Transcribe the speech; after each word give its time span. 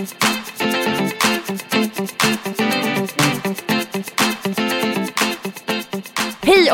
Hej 0.00 0.06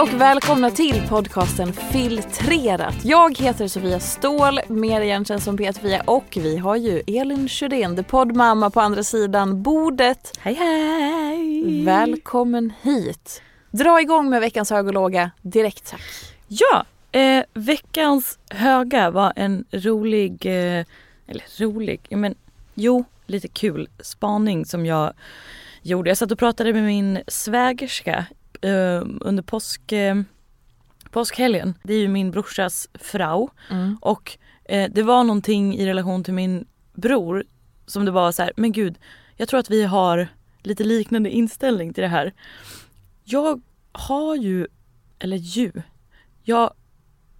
och 0.00 0.12
välkomna 0.20 0.70
till 0.70 1.02
podcasten 1.08 1.72
Filtrerat. 1.72 3.04
Jag 3.04 3.38
heter 3.38 3.68
Sofia 3.68 4.00
Ståhl, 4.00 4.60
mer 4.68 5.00
igenkänd 5.00 5.42
som 5.42 5.58
P1 5.58 6.00
och 6.04 6.24
vi 6.36 6.56
har 6.56 6.76
ju 6.76 7.02
Elin 7.06 7.48
Sjödén, 7.48 7.96
the 7.96 8.02
poddmamma 8.02 8.70
på 8.70 8.80
andra 8.80 9.02
sidan 9.02 9.62
bordet. 9.62 10.38
Hej 10.38 10.54
hej! 10.54 11.84
Välkommen 11.84 12.72
hit. 12.82 13.42
Dra 13.70 14.00
igång 14.00 14.30
med 14.30 14.40
veckans 14.40 14.70
hög 14.70 14.86
och 14.86 14.94
låga 14.94 15.30
direkt 15.42 15.90
tack. 15.90 16.00
Ja, 16.48 16.84
eh, 17.20 17.44
veckans 17.54 18.38
höga 18.50 19.10
var 19.10 19.32
en 19.36 19.64
rolig, 19.70 20.46
eh, 20.46 20.84
eller 21.26 21.60
rolig, 21.60 22.00
men 22.10 22.34
jo, 22.76 23.04
lite 23.26 23.48
kul 23.48 23.88
spaning 24.00 24.64
som 24.64 24.86
jag 24.86 25.12
gjorde. 25.82 26.10
Jag 26.10 26.18
satt 26.18 26.32
och 26.32 26.38
pratade 26.38 26.72
med 26.72 26.82
min 26.82 27.18
svägerska 27.28 28.26
eh, 28.60 29.02
under 29.20 29.42
påsk, 29.42 29.92
eh, 29.92 30.22
påskhelgen. 31.10 31.74
Det 31.82 31.94
är 31.94 31.98
ju 31.98 32.08
min 32.08 32.30
brorsas 32.30 32.88
frau 32.94 33.48
och 34.00 34.38
eh, 34.64 34.90
det 34.94 35.02
var 35.02 35.24
någonting 35.24 35.76
i 35.76 35.86
relation 35.86 36.24
till 36.24 36.34
min 36.34 36.66
bror 36.94 37.44
som 37.86 38.04
det 38.04 38.10
var 38.10 38.32
så 38.32 38.42
här, 38.42 38.52
men 38.56 38.72
gud, 38.72 38.98
jag 39.36 39.48
tror 39.48 39.60
att 39.60 39.70
vi 39.70 39.82
har 39.82 40.28
lite 40.62 40.84
liknande 40.84 41.30
inställning 41.30 41.94
till 41.94 42.02
det 42.02 42.08
här. 42.08 42.32
Jag 43.24 43.60
har 43.92 44.36
ju, 44.36 44.66
eller 45.18 45.36
ju, 45.36 45.72
jag 46.42 46.74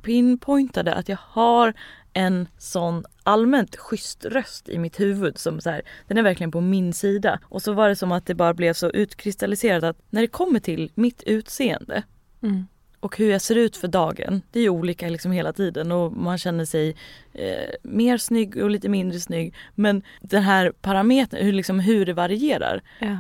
pinpointade 0.03 0.94
att 0.94 1.09
jag 1.09 1.19
har 1.22 1.75
en 2.12 2.49
sån 2.59 3.05
allmänt 3.26 3.76
schysst 3.76 4.25
röst 4.25 4.69
i 4.69 4.78
mitt 4.78 5.00
huvud 5.00 5.38
som 5.38 5.60
så 5.60 5.70
här, 5.70 5.82
den 6.09 6.19
är 6.19 6.22
verkligen 6.22 6.50
på 6.50 6.60
min 6.60 6.92
sida. 6.92 7.38
Och 7.44 7.62
så 7.62 7.72
var 7.72 7.88
det 7.88 7.97
som 7.97 8.12
att 8.12 8.26
det 8.26 8.34
bara 8.34 8.54
blev 8.54 8.72
så 8.72 8.91
utkristalliserat 8.91 9.84
att 9.84 9.98
när 10.10 10.20
det 10.20 10.26
kommer 10.28 10.60
till 10.60 10.91
mitt 10.94 11.22
utseende 11.22 12.03
Mm. 12.42 12.66
och 13.00 13.16
hur 13.16 13.31
jag 13.31 13.41
ser 13.41 13.54
ut 13.56 13.76
för 13.76 13.88
dagen, 13.88 14.42
det 14.53 14.59
är 14.59 14.62
ju 14.62 14.69
olika 14.69 15.09
liksom 15.09 15.32
hela 15.32 15.53
tiden 15.53 15.92
och 15.92 16.12
man 16.12 16.38
känner 16.38 16.64
sig 16.64 16.97
eh, 17.32 17.75
mer 17.82 18.19
snygg 18.19 18.56
och 18.56 18.70
lite 18.70 18.88
mindre 18.88 19.20
snygg. 19.20 19.54
Men 19.75 20.03
den 20.20 20.43
här 20.43 20.72
parametern, 20.81 21.44
hur, 21.44 21.53
liksom, 21.53 21.81
hur 21.81 22.06
det 22.06 22.12
varierar, 22.12 22.82
Ja. 23.00 23.19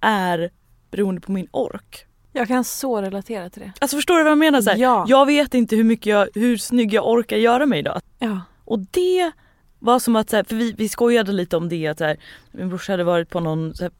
är 0.00 0.50
beroende 0.90 1.20
på 1.20 1.32
min 1.32 1.48
ork. 1.50 2.04
Jag 2.32 2.48
kan 2.48 2.64
så 2.64 3.02
relatera 3.02 3.50
till 3.50 3.62
det. 3.62 3.72
Alltså 3.80 3.96
förstår 3.96 4.16
du 4.18 4.22
vad 4.22 4.30
jag 4.30 4.38
menar? 4.38 4.60
Så 4.62 4.70
här, 4.70 4.76
Ja. 4.76 5.04
Jag 5.08 5.26
vet 5.26 5.54
inte 5.54 5.76
hur 5.76 5.84
mycket 5.84 6.06
jag, 6.06 6.28
hur 6.34 6.56
snygg 6.56 6.94
jag 6.94 7.08
orkar 7.08 7.36
göra 7.36 7.66
mig 7.66 7.78
idag. 7.78 8.00
Ja. 8.18 8.40
Och 8.68 8.78
det 8.78 9.32
var 9.78 9.98
som 9.98 10.16
att, 10.16 10.30
så 10.30 10.36
här, 10.36 10.44
för 10.44 10.56
vi, 10.56 10.72
vi 10.72 10.88
skojade 10.88 11.32
lite 11.32 11.56
om 11.56 11.68
det 11.68 11.86
att 11.86 11.98
så 11.98 12.04
här, 12.04 12.16
min 12.52 12.68
brorsa 12.68 12.92
hade 12.92 13.04
varit 13.04 13.28
på 13.28 13.40
någon 13.40 13.74
här, 13.80 13.90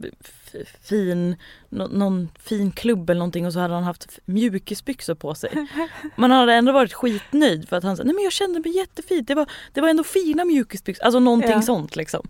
fin, 0.83 1.37
nå, 1.69 1.87
någon 1.87 2.29
fin 2.39 2.71
klubb 2.73 3.11
eller 3.11 3.19
någonting 3.19 3.47
och 3.47 3.53
så 3.53 3.59
hade 3.59 3.75
han 3.75 3.85
haft 3.85 4.19
mjukisbyxor 4.25 5.15
på 5.15 5.35
sig. 5.35 5.51
Men 6.17 6.31
han 6.31 6.41
hade 6.41 6.55
ändå 6.55 6.73
varit 6.73 6.93
skitnöjd 6.93 7.69
för 7.69 7.77
att 7.77 7.85
han 7.85 7.97
sa 7.97 8.03
nej 8.03 8.15
men 8.15 8.25
jag 8.25 8.33
kände 8.33 8.61
mig 8.61 8.77
jättefint, 8.77 9.29
det 9.29 9.35
var, 9.35 9.51
det 9.73 9.81
var 9.81 9.89
ändå 9.89 10.05
fina 10.05 10.45
mjukisbyxor, 10.45 11.05
alltså 11.05 11.21
någonting 11.21 11.51
Ja. 11.51 11.63
sånt 11.63 11.97
liksom. 11.97 12.29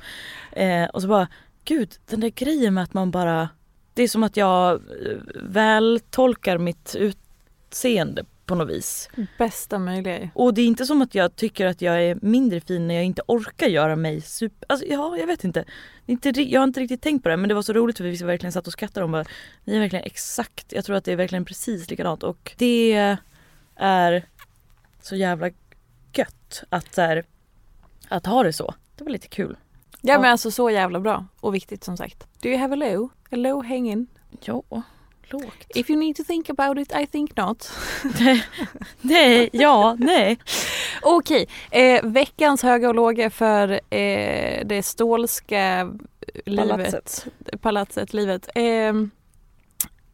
Eh, 0.52 0.84
och 0.84 1.02
så 1.02 1.08
bara, 1.08 1.28
gud 1.64 1.94
den 2.10 2.20
där 2.20 2.28
grejen 2.28 2.74
med 2.74 2.84
att 2.84 2.94
man 2.94 3.10
bara, 3.10 3.48
det 3.94 4.02
är 4.02 4.08
som 4.08 4.22
att 4.22 4.36
jag 4.36 4.72
eh, 4.74 5.16
väl 5.34 6.00
tolkar 6.10 6.58
mitt 6.58 6.96
utseende 6.98 8.24
på 8.48 8.54
något 8.54 8.68
vis. 8.68 9.08
Bästa 9.38 9.78
möjliga. 9.78 10.30
Och 10.34 10.54
det 10.54 10.62
är 10.62 10.66
inte 10.66 10.86
som 10.86 11.02
att 11.02 11.14
jag 11.14 11.36
tycker 11.36 11.66
att 11.66 11.82
jag 11.82 12.02
är 12.04 12.18
mindre 12.22 12.60
fin 12.60 12.88
när 12.88 12.94
jag 12.94 13.04
inte 13.04 13.22
orkar 13.26 13.66
göra 13.66 13.96
mig 13.96 14.20
super... 14.20 14.66
Alltså 14.68 14.86
ja, 14.86 15.16
jag 15.16 15.26
vet 15.26 15.44
inte. 15.44 15.64
Inte 16.06 16.28
jag 16.42 16.60
har 16.60 16.66
inte 16.66 16.80
riktigt 16.80 17.02
tänkt 17.02 17.22
på 17.22 17.28
det 17.28 17.36
men 17.36 17.48
det 17.48 17.54
var 17.54 17.62
så 17.62 17.72
roligt 17.72 17.96
för 17.96 18.04
vi 18.04 18.16
verkligen 18.16 18.52
satt 18.52 18.66
och 18.66 18.72
skrattade 18.72 19.04
om 19.04 19.12
bara, 19.12 19.24
Vi 19.64 19.76
är 19.76 19.80
verkligen 19.80 20.04
exakt, 20.04 20.72
jag 20.72 20.84
tror 20.84 20.96
att 20.96 21.04
det 21.04 21.12
är 21.12 21.16
verkligen 21.16 21.44
precis 21.44 21.90
likadant 21.90 22.22
och 22.22 22.52
det 22.58 23.16
är 23.76 24.26
så 25.02 25.16
jävla 25.16 25.50
gött 26.12 26.62
att, 26.68 26.96
här, 26.96 27.24
att 28.08 28.26
ha 28.26 28.42
det 28.42 28.52
så. 28.52 28.74
Det 28.96 29.04
var 29.04 29.10
lite 29.10 29.28
kul. 29.28 29.56
Ja, 30.00 30.12
Ja. 30.12 30.20
men 30.20 30.30
alltså 30.30 30.50
så 30.50 30.70
jävla 30.70 31.00
bra 31.00 31.26
och 31.40 31.54
viktigt 31.54 31.84
som 31.84 31.96
sagt. 31.96 32.26
Do 32.42 32.48
you 32.48 32.58
have 32.58 32.72
a 32.72 32.76
low? 32.76 33.08
A 33.30 33.36
low 33.36 33.64
hanging? 33.64 34.06
Ja, 34.40 34.62
lågt. 35.32 35.66
If 35.74 35.90
you 35.90 35.98
need 35.98 36.16
to 36.16 36.24
think 36.24 36.50
about 36.50 36.78
it, 36.78 36.92
I 37.02 37.06
think 37.06 37.36
not. 37.36 37.70
Nej, 39.00 39.48
ja, 39.52 39.96
nej. 39.98 40.38
Okej, 41.02 41.48
eh, 41.70 42.02
veckans 42.04 42.62
höga 42.62 42.88
och 42.88 42.94
låga 42.94 43.30
för 43.30 43.68
eh, 43.94 44.66
det 44.66 44.82
stålska 44.84 45.90
livet. 46.44 46.68
Palatset. 46.68 47.26
Palatset, 47.60 48.12
livet. 48.14 48.48
Eh, 48.54 48.92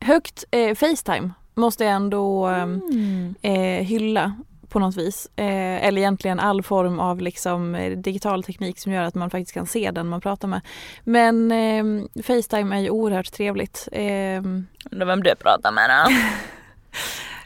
högt 0.00 0.44
eh, 0.50 0.74
Facetime 0.74 1.30
måste 1.54 1.84
jag 1.84 1.92
ändå 1.92 2.48
eh, 2.48 2.62
Mm. 2.62 3.34
eh, 3.42 3.84
hylla 3.86 4.32
på 4.74 4.80
något 4.80 4.96
vis. 4.96 5.28
Eh, 5.36 5.84
eller 5.86 5.98
egentligen 5.98 6.40
all 6.40 6.62
form 6.62 7.00
av 7.00 7.20
liksom, 7.20 7.74
eh, 7.74 7.98
digital 7.98 8.42
teknik 8.42 8.78
som 8.78 8.92
gör 8.92 9.02
att 9.02 9.14
man 9.14 9.30
faktiskt 9.30 9.52
kan 9.52 9.66
se 9.66 9.90
den 9.90 10.08
man 10.08 10.20
pratar 10.20 10.48
med. 10.48 10.60
Men 11.04 11.52
eh, 11.52 11.84
Facetime 12.22 12.76
är 12.76 12.80
ju 12.80 12.90
oerhört 12.90 13.32
trevligt. 13.32 13.88
Eh, 13.92 14.36
Undrar 14.90 15.06
vem 15.06 15.22
du 15.22 15.34
pratar 15.34 15.72
med 15.72 15.90
då? 15.90 16.12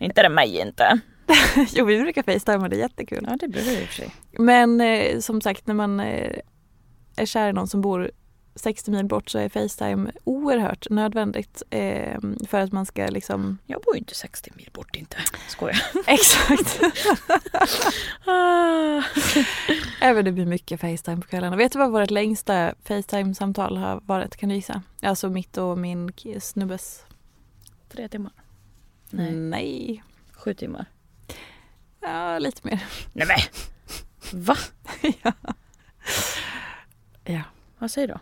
inte 0.05 0.23
det 0.23 0.29
mig 0.29 0.59
inte. 0.59 1.01
jo, 1.73 1.85
vi 1.85 2.03
brukar 2.03 2.23
Facetima, 2.23 2.69
det 2.69 2.77
är 2.77 2.81
jättekul. 2.81 3.27
Ja 3.31 3.37
det 3.41 3.49
blir 3.49 3.65
det 3.65 3.81
i 3.81 3.85
och 3.85 3.89
för 3.89 3.95
sig. 3.95 4.11
Men 4.33 4.81
eh, 4.81 5.19
som 5.19 5.41
sagt, 5.41 5.67
när 5.67 5.75
man 5.75 6.01
eh, 6.01 6.39
är 7.17 7.27
kär 7.27 7.49
i 7.49 7.53
någon 7.53 7.69
som 7.69 7.81
bor 7.81 8.11
60 8.59 8.91
mil 8.91 9.07
bort 9.07 9.31
så 9.31 9.39
är 9.39 9.49
Facetime 9.49 10.13
oerhört 10.25 10.91
nödvändigt 10.91 11.63
eh, 11.71 12.19
för 12.49 12.61
att 12.61 12.73
man 12.73 12.87
ska 12.87 13.07
liksom... 13.07 13.59
Jag 13.67 13.83
bor 13.83 13.95
ju 13.95 13.99
inte 13.99 14.15
60 14.15 14.51
mil 14.57 14.69
bort 14.73 14.97
inte. 14.97 15.17
Skojar. 15.49 15.83
Exakt. 16.07 16.81
Ah. 18.27 19.03
Även 20.01 20.25
det 20.25 20.33
blir 20.33 20.47
mycket 20.47 20.81
Facetime 20.81 21.17
på 21.17 21.29
kvällarna. 21.29 21.57
Vet 21.57 21.73
du 21.73 21.79
vad 21.79 21.91
vårt 21.91 22.11
längsta 22.11 22.75
Facetime-samtal 22.85 23.77
har 23.77 24.01
varit? 24.05 24.37
Kan 24.37 24.49
du 24.49 24.55
gissa? 24.55 24.83
Alltså 25.03 25.29
mitt 25.31 25.57
och 25.57 25.79
min 25.79 26.13
snubbes. 26.41 27.05
Tre 27.89 28.09
timmar. 28.09 28.33
Nej. 29.11 29.33
Nej. 29.33 30.03
Sju 30.33 30.55
timmar. 30.55 30.87
Ja, 32.01 32.39
lite 32.39 32.67
mer. 32.67 32.85
Nej 33.13 33.27
men. 33.27 33.39
Va? 34.45 34.57
ja. 35.23 35.33
ja. 37.25 37.43
Vad 37.79 37.91
säger 37.91 38.09
du? 38.09 38.19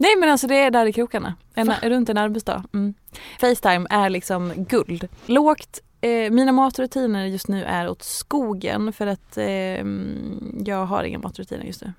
Nej 0.00 0.16
men 0.20 0.28
alltså 0.28 0.46
det 0.46 0.54
är 0.56 0.70
där 0.70 0.86
i 0.86 0.92
krokarna, 0.92 1.34
en, 1.54 1.72
runt 1.82 2.08
en 2.08 2.18
arbetsdag. 2.18 2.64
Mm. 2.74 2.94
Facetime 3.40 3.86
är 3.90 4.10
liksom 4.10 4.52
guld. 4.56 5.08
Lågt, 5.26 5.80
eh, 6.00 6.30
mina 6.30 6.52
matrutiner 6.52 7.26
just 7.26 7.48
nu 7.48 7.64
är 7.64 7.88
åt 7.88 8.02
skogen 8.02 8.92
för 8.92 9.06
att 9.06 9.38
eh, 9.38 9.84
jag 10.66 10.86
har 10.86 11.04
inga 11.04 11.18
matrutiner 11.18 11.64
just 11.64 11.82
nu. 11.82 11.92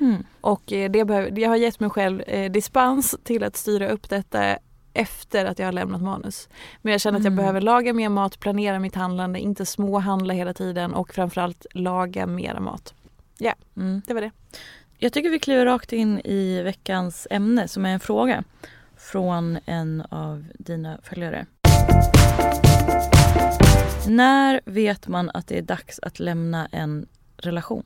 Mm. 0.00 0.24
Och 0.40 0.72
eh, 0.72 0.90
det 0.90 1.04
behöver, 1.04 1.38
jag 1.38 1.48
har 1.48 1.56
gett 1.56 1.80
mig 1.80 1.90
själv 1.90 2.20
eh, 2.20 2.52
dispens 2.52 3.16
till 3.24 3.44
att 3.44 3.56
styra 3.56 3.88
upp 3.88 4.08
detta 4.08 4.58
efter 4.94 5.44
att 5.44 5.58
jag 5.58 5.66
har 5.66 5.72
lämnat 5.72 6.02
manus. 6.02 6.48
Men 6.82 6.92
jag 6.92 7.00
känner 7.00 7.18
att 7.18 7.24
jag 7.24 7.32
Mm. 7.32 7.42
behöver 7.42 7.60
laga 7.60 7.92
mer 7.92 8.08
mat, 8.08 8.40
planera 8.40 8.78
mitt 8.78 8.94
handlande, 8.94 9.40
inte 9.40 9.66
småhandla 9.66 10.34
hela 10.34 10.54
tiden 10.54 10.94
och 10.94 11.14
framförallt 11.14 11.66
laga 11.74 12.26
mera 12.26 12.60
mat. 12.60 12.94
Mm. 13.76 14.02
Det 14.06 14.14
var 14.14 14.20
det. 14.20 14.30
Jag 15.04 15.12
tycker 15.12 15.30
vi 15.30 15.38
kliver 15.38 15.66
rakt 15.66 15.92
in 15.92 16.20
i 16.24 16.62
veckans 16.62 17.26
ämne 17.30 17.68
som 17.68 17.86
är 17.86 17.90
en 17.90 18.00
fråga 18.00 18.44
från 18.96 19.58
en 19.66 20.00
av 20.10 20.44
dina 20.58 20.98
följare. 21.02 21.46
När 24.08 24.60
vet 24.64 25.08
man 25.08 25.30
att 25.34 25.46
det 25.46 25.58
är 25.58 25.62
dags 25.62 26.00
att 26.02 26.18
lämna 26.20 26.66
en 26.72 27.06
relation? 27.36 27.82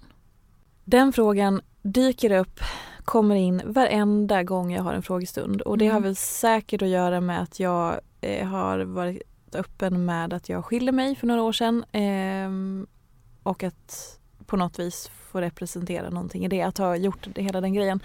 Den 0.84 1.12
frågan 1.12 1.60
dyker 1.82 2.30
upp, 2.30 2.60
kommer 3.04 3.34
in 3.34 3.62
varenda 3.64 4.42
gång 4.42 4.72
jag 4.72 4.82
har 4.82 4.94
en 4.94 5.02
frågestund 5.02 5.60
och 5.62 5.78
det 5.78 5.84
Mm. 5.84 5.94
har 5.94 6.00
väl 6.00 6.16
säkert 6.16 6.82
att 6.82 6.88
göra 6.88 7.20
med 7.20 7.42
att 7.42 7.60
jag 7.60 8.00
eh, 8.20 8.46
har 8.48 8.78
varit 8.78 9.22
öppen 9.52 10.04
med 10.04 10.32
att 10.32 10.48
jag 10.48 10.64
skilde 10.64 10.92
mig 10.92 11.16
för 11.16 11.26
några 11.26 11.42
år 11.42 11.52
sedan 11.52 11.84
ehm, 11.92 12.86
och 13.42 13.62
att 13.62 14.17
på 14.48 14.56
något 14.56 14.78
vis 14.78 15.10
få 15.32 15.40
representera 15.40 16.10
någonting 16.10 16.44
i 16.44 16.48
det, 16.48 16.62
att 16.62 16.78
ha 16.78 16.96
gjort 16.96 17.28
det, 17.34 17.42
hela 17.42 17.60
den 17.60 17.74
grejen. 17.74 18.00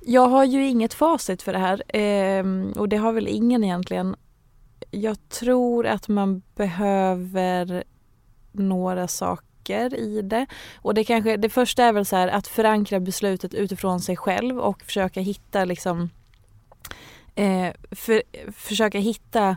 Jag 0.00 0.28
har 0.28 0.44
ju 0.44 0.68
inget 0.68 0.94
facit 0.94 1.42
för 1.42 1.52
det 1.52 1.58
här 1.58 1.82
ehm, 1.88 2.72
och 2.76 2.88
det 2.88 2.96
har 2.96 3.12
väl 3.12 3.28
ingen 3.28 3.64
egentligen. 3.64 4.16
Jag 4.90 5.28
tror 5.28 5.86
att 5.86 6.08
man 6.08 6.42
behöver 6.54 7.84
några 8.52 9.08
saker 9.08 9.94
i 9.94 10.22
det. 10.22 10.46
Och 10.76 10.94
det, 10.94 11.04
kanske, 11.04 11.36
det 11.36 11.48
första 11.48 11.84
är 11.84 11.92
väl 11.92 12.06
så 12.06 12.16
här 12.16 12.28
att 12.28 12.46
förankra 12.46 13.00
beslutet 13.00 13.54
utifrån 13.54 14.00
sig 14.00 14.16
själv 14.16 14.58
och 14.58 14.82
försöka 14.82 15.20
hitta 15.20 15.64
liksom 15.64 16.10
eh, 17.34 17.72
för, 17.90 18.22
försöka 18.52 18.98
hitta 18.98 19.56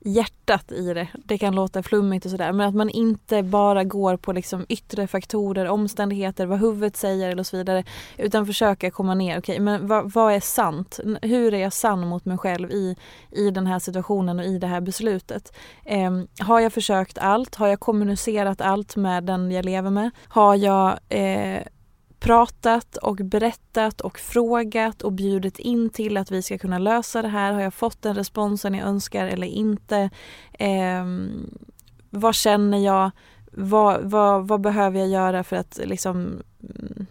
hjärtat 0.00 0.72
i 0.72 0.94
det. 0.94 1.08
Det 1.24 1.38
kan 1.38 1.54
låta 1.54 1.82
flummigt 1.82 2.24
och 2.24 2.30
sådär 2.30 2.52
men 2.52 2.68
att 2.68 2.74
man 2.74 2.90
inte 2.90 3.42
bara 3.42 3.84
går 3.84 4.16
på 4.16 4.32
liksom 4.32 4.66
yttre 4.68 5.06
faktorer, 5.06 5.68
omständigheter, 5.68 6.46
vad 6.46 6.60
huvudet 6.60 6.96
säger 6.96 7.30
eller 7.30 7.42
så 7.42 7.56
vidare. 7.56 7.84
Utan 8.16 8.46
försöka 8.46 8.90
komma 8.90 9.14
ner, 9.14 9.38
okej 9.38 9.60
men 9.60 9.86
vad, 9.86 10.12
vad 10.12 10.32
är 10.32 10.40
sant? 10.40 11.00
Hur 11.22 11.54
är 11.54 11.58
jag 11.58 11.72
sann 11.72 12.08
mot 12.08 12.24
mig 12.24 12.38
själv 12.38 12.70
i, 12.70 12.96
i 13.30 13.50
den 13.50 13.66
här 13.66 13.78
situationen 13.78 14.38
och 14.38 14.44
i 14.44 14.58
det 14.58 14.66
här 14.66 14.80
beslutet? 14.80 15.52
Eh, 15.84 16.10
har 16.38 16.60
jag 16.60 16.72
försökt 16.72 17.18
allt? 17.18 17.54
Har 17.54 17.68
jag 17.68 17.80
kommunicerat 17.80 18.60
allt 18.60 18.96
med 18.96 19.24
den 19.24 19.50
jag 19.50 19.64
lever 19.64 19.90
med? 19.90 20.10
Har 20.28 20.54
jag 20.54 20.98
eh, 21.08 21.62
pratat 22.18 22.96
och 22.96 23.16
berättat 23.16 24.00
och 24.00 24.18
frågat 24.18 25.02
och 25.02 25.12
bjudit 25.12 25.58
in 25.58 25.90
till 25.90 26.16
att 26.16 26.30
vi 26.30 26.42
ska 26.42 26.58
kunna 26.58 26.78
lösa 26.78 27.22
det 27.22 27.28
här? 27.28 27.52
Har 27.52 27.60
jag 27.60 27.74
fått 27.74 28.02
den 28.02 28.14
responsen 28.14 28.74
jag 28.74 28.88
önskar 28.88 29.26
eller 29.26 29.46
inte? 29.46 30.10
Eh, 30.52 31.04
vad 32.10 32.34
känner 32.34 32.78
jag? 32.78 33.10
Vad, 33.52 34.10
vad, 34.10 34.48
vad 34.48 34.60
behöver 34.60 34.98
jag 34.98 35.08
göra 35.08 35.44
för 35.44 35.56
att 35.56 35.80
liksom... 35.84 36.42
Mm, 36.62 37.06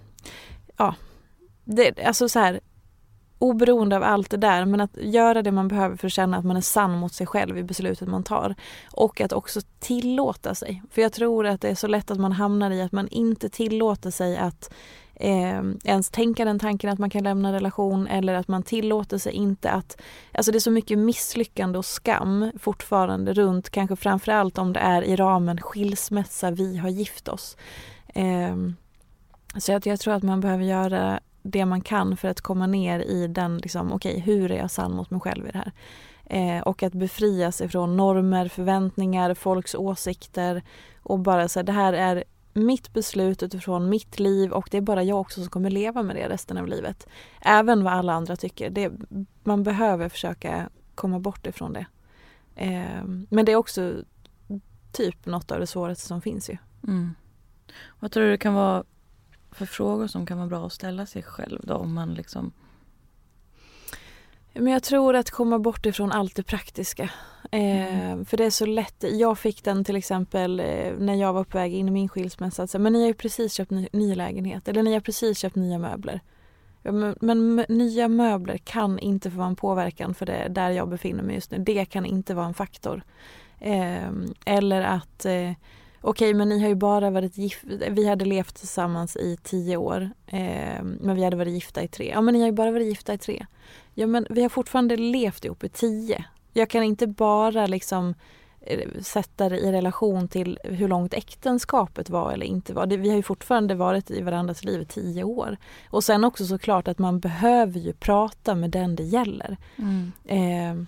ja, 0.77 0.95
det, 1.63 2.03
alltså 2.03 2.29
så 2.29 2.39
här 2.39 2.59
oberoende 3.39 3.95
av 3.95 4.03
allt 4.03 4.29
det 4.29 4.37
där 4.37 4.65
men 4.65 4.81
att 4.81 4.97
göra 4.97 5.41
det 5.41 5.51
man 5.51 5.67
behöver 5.67 5.95
för 5.95 6.07
att 6.07 6.13
känna 6.13 6.37
att 6.37 6.45
man 6.45 6.57
är 6.57 6.61
sann 6.61 6.97
mot 6.97 7.13
sig 7.13 7.27
själv 7.27 7.57
i 7.57 7.63
beslutet 7.63 8.07
man 8.07 8.23
tar. 8.23 8.55
Och 8.91 9.21
att 9.21 9.33
också 9.33 9.61
tillåta 9.79 10.55
sig. 10.55 10.83
För 10.91 11.01
jag 11.01 11.13
tror 11.13 11.45
att 11.45 11.61
det 11.61 11.69
är 11.69 11.75
så 11.75 11.87
lätt 11.87 12.11
att 12.11 12.19
man 12.19 12.31
hamnar 12.31 12.71
i 12.71 12.81
att 12.81 12.91
man 12.91 13.07
inte 13.07 13.49
tillåter 13.49 14.11
sig 14.11 14.37
att 14.37 14.73
eh, 15.15 15.61
ens 15.83 16.09
tänka 16.09 16.45
den 16.45 16.59
tanken 16.59 16.89
att 16.89 16.99
man 16.99 17.09
kan 17.09 17.23
lämna 17.23 17.47
en 17.47 17.53
relation 17.53 18.07
eller 18.07 18.33
att 18.33 18.47
man 18.47 18.63
tillåter 18.63 19.17
sig 19.17 19.33
inte 19.33 19.71
att... 19.71 20.01
Alltså 20.31 20.51
det 20.51 20.57
är 20.57 20.59
så 20.59 20.71
mycket 20.71 20.99
misslyckande 20.99 21.77
och 21.77 21.85
skam 21.85 22.51
fortfarande 22.59 23.33
runt 23.33 23.69
kanske 23.69 23.95
framförallt 23.95 24.57
om 24.57 24.73
det 24.73 24.79
är 24.79 25.01
i 25.01 25.15
ramen 25.15 25.61
skilsmässa, 25.61 26.51
vi 26.51 26.77
har 26.77 26.89
gift 26.89 27.27
oss. 27.27 27.57
Eh, 28.07 28.55
så 29.57 29.73
att 29.73 29.85
jag 29.85 29.99
tror 29.99 30.13
att 30.13 30.23
man 30.23 30.41
behöver 30.41 30.63
göra 30.63 31.19
det 31.47 31.65
man 31.65 31.81
kan 31.81 32.17
för 32.17 32.27
att 32.27 32.41
komma 32.41 32.67
ner 32.67 32.99
i 32.99 33.27
den, 33.27 33.57
liksom, 33.57 33.93
okej 33.93 34.19
hur 34.19 34.51
är 34.51 34.57
jag 34.57 34.71
sann 34.71 34.95
mot 34.95 35.09
mig 35.09 35.19
själv 35.19 35.47
i 35.47 35.51
det 35.51 35.57
här? 35.57 35.71
Eh, 36.25 36.61
och 36.61 36.83
att 36.83 36.93
befria 36.93 37.51
sig 37.51 37.69
från 37.69 37.97
normer, 37.97 38.47
förväntningar, 38.47 39.33
folks 39.33 39.75
åsikter 39.75 40.63
och 41.03 41.19
bara 41.19 41.47
säga 41.47 41.63
det 41.63 41.71
här 41.71 41.93
är 41.93 42.23
mitt 42.53 42.93
beslut 42.93 43.43
utifrån 43.43 43.89
mitt 43.89 44.19
liv 44.19 44.51
och 44.51 44.67
det 44.71 44.77
är 44.77 44.81
bara 44.81 45.03
jag 45.03 45.19
också 45.21 45.41
som 45.41 45.49
kommer 45.49 45.69
leva 45.69 46.03
med 46.03 46.15
det 46.15 46.29
resten 46.29 46.57
av 46.57 46.67
livet. 46.67 47.07
Även 47.41 47.83
vad 47.83 47.93
alla 47.93 48.13
andra 48.13 48.35
tycker. 48.35 48.69
Det, 48.69 48.91
man 49.43 49.63
behöver 49.63 50.09
försöka 50.09 50.69
komma 50.95 51.19
bort 51.19 51.47
ifrån 51.47 51.73
det. 51.73 51.85
Eh, 52.55 53.03
men 53.29 53.45
det 53.45 53.51
är 53.51 53.55
också 53.55 53.93
typ 54.91 55.25
något 55.25 55.51
av 55.51 55.59
det 55.59 55.67
svåraste 55.67 56.07
som 56.07 56.21
finns 56.21 56.49
ju. 56.49 56.57
Mm. 56.87 57.15
Vad 57.99 58.11
tror 58.11 58.23
du 58.23 58.29
det 58.29 58.37
kan 58.37 58.53
vara 58.53 58.83
för 59.51 59.65
frågor 59.65 60.07
som 60.07 60.25
kan 60.25 60.37
vara 60.37 60.47
bra 60.47 60.65
att 60.65 60.73
ställa 60.73 61.05
sig 61.05 61.23
själv 61.23 61.59
då 61.63 61.73
om 61.73 61.93
man 61.93 62.13
liksom 62.13 62.51
Men 64.53 64.73
jag 64.73 64.83
tror 64.83 65.15
att 65.15 65.31
komma 65.31 65.59
bort 65.59 65.85
ifrån 65.85 66.11
allt 66.11 66.35
det 66.35 66.43
praktiska. 66.43 67.09
Eh, 67.51 68.23
För 68.25 68.37
det 68.37 68.45
är 68.45 68.49
så 68.49 68.65
lätt. 68.65 69.03
Jag 69.11 69.39
fick 69.39 69.63
den 69.63 69.83
till 69.83 69.95
exempel 69.95 70.59
eh, 70.59 70.93
när 70.99 71.15
jag 71.15 71.33
var 71.33 71.43
på 71.43 71.57
väg 71.57 71.73
in 71.73 71.87
i 71.87 71.91
min 71.91 72.09
skilsmässa. 72.09 72.67
Säga, 72.67 72.81
men 72.81 72.93
ni 72.93 72.99
har 72.99 73.07
ju 73.07 73.13
precis 73.13 73.53
köpt 73.53 73.71
ny, 73.71 73.87
ny 73.91 74.15
lägenhet 74.15 74.67
eller 74.67 74.83
ni 74.83 74.93
har 74.93 75.01
precis 75.01 75.37
köpt 75.39 75.55
nya 75.55 75.79
möbler. 75.79 76.21
Ja, 76.81 76.91
men, 76.91 77.15
men 77.21 77.65
nya 77.69 78.07
möbler 78.07 78.57
kan 78.57 78.99
inte 78.99 79.31
få 79.31 79.37
vara 79.37 79.47
en 79.47 79.55
påverkan 79.55 80.13
för 80.13 80.25
det 80.25 80.47
där 80.49 80.69
jag 80.69 80.89
befinner 80.89 81.23
mig 81.23 81.35
just 81.35 81.51
nu. 81.51 81.57
Det 81.57 81.85
kan 81.85 82.05
inte 82.05 82.33
vara 82.33 82.45
en 82.45 82.53
faktor. 82.53 83.03
Eh, 83.59 84.11
eller 84.45 84.81
att 84.81 85.25
eh, 85.25 85.51
Okej 86.01 86.33
men 86.33 86.49
ni 86.49 86.59
har 86.61 86.67
ju 86.67 86.75
bara 86.75 87.09
varit 87.09 87.37
gifta, 87.37 87.67
vi 87.89 88.07
hade 88.07 88.25
levt 88.25 88.55
tillsammans 88.55 89.15
i 89.15 89.37
tio 89.43 89.77
år 89.77 90.09
eh, 90.27 90.83
men 90.83 91.15
vi 91.15 91.23
hade 91.23 91.37
varit 91.37 91.53
gifta 91.53 91.83
i 91.83 91.87
tre. 91.87 92.11
Ja 92.13 92.21
men 92.21 92.33
ni 92.33 92.39
har 92.39 92.47
ju 92.47 92.53
bara 92.53 92.71
varit 92.71 92.87
gifta 92.87 93.13
i 93.13 93.17
tre. 93.17 93.45
Ja 93.93 94.07
men 94.07 94.27
vi 94.29 94.41
har 94.41 94.49
fortfarande 94.49 94.97
levt 94.97 95.45
ihop 95.45 95.63
i 95.63 95.69
tio. 95.69 96.25
Jag 96.53 96.69
kan 96.69 96.83
inte 96.83 97.07
bara 97.07 97.67
liksom 97.67 98.13
eh, 98.61 98.89
sätta 99.01 99.49
det 99.49 99.59
i 99.59 99.71
relation 99.71 100.27
till 100.27 100.59
hur 100.63 100.87
långt 100.87 101.13
äktenskapet 101.13 102.09
var 102.09 102.31
eller 102.31 102.45
inte 102.45 102.73
var. 102.73 102.85
Det, 102.85 102.97
vi 102.97 103.09
har 103.09 103.15
ju 103.15 103.23
fortfarande 103.23 103.75
varit 103.75 104.11
i 104.11 104.21
varandras 104.21 104.63
liv 104.63 104.81
i 104.81 104.85
tio 104.85 105.23
år. 105.23 105.57
Och 105.89 106.03
sen 106.03 106.23
också 106.23 106.45
såklart 106.45 106.87
att 106.87 106.99
man 106.99 107.19
behöver 107.19 107.79
ju 107.79 107.93
prata 107.93 108.55
med 108.55 108.69
den 108.69 108.95
det 108.95 109.03
gäller. 109.03 109.57
Eh, 110.25 110.83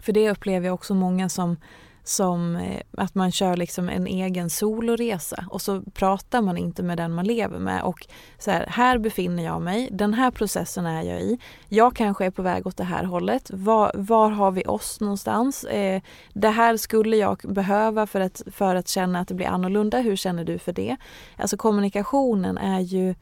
för 0.00 0.12
det 0.12 0.30
upplever 0.30 0.66
jag 0.66 0.74
också 0.74 0.94
många 0.94 1.28
som 1.28 1.56
som 2.04 2.56
eh, 2.56 2.80
att 2.96 3.14
man 3.14 3.32
kör 3.32 3.56
liksom 3.56 3.88
en 3.88 4.06
egen 4.06 4.50
soloresa 4.50 5.44
och 5.50 5.62
så 5.62 5.82
pratar 5.82 6.42
man 6.42 6.56
inte 6.56 6.82
med 6.82 6.98
den 6.98 7.12
man 7.12 7.24
lever 7.24 7.58
med 7.58 7.82
och 7.82 8.06
så 8.38 8.50
här, 8.50 8.66
här 8.68 8.98
befinner 8.98 9.44
jag 9.44 9.62
mig, 9.62 9.88
den 9.92 10.14
här 10.14 10.30
processen 10.30 10.86
är 10.86 11.02
jag 11.02 11.20
i, 11.20 11.38
jag 11.68 11.96
kanske 11.96 12.24
är 12.26 12.30
på 12.30 12.42
väg 12.42 12.66
åt 12.66 12.76
det 12.76 12.84
här 12.84 13.04
hållet, 13.04 13.50
var, 13.54 13.92
var 13.94 14.30
har 14.30 14.50
vi 14.50 14.64
oss 14.66 15.00
någonstans? 15.00 15.64
Eh, 15.64 16.02
det 16.32 16.50
här 16.50 16.76
skulle 16.76 17.16
jag 17.16 17.40
behöva 17.44 18.06
för 18.06 18.20
att, 18.20 18.42
för 18.46 18.74
att 18.74 18.88
känna 18.88 19.20
att 19.20 19.28
det 19.28 19.34
blir 19.34 19.46
annorlunda, 19.46 20.00
hur 20.00 20.16
känner 20.16 20.44
du 20.44 20.58
för 20.58 20.72
det? 20.72 20.96
Alltså 21.36 21.56
kommunikationen 21.56 22.58
är 22.58 22.80
ju 22.80 23.14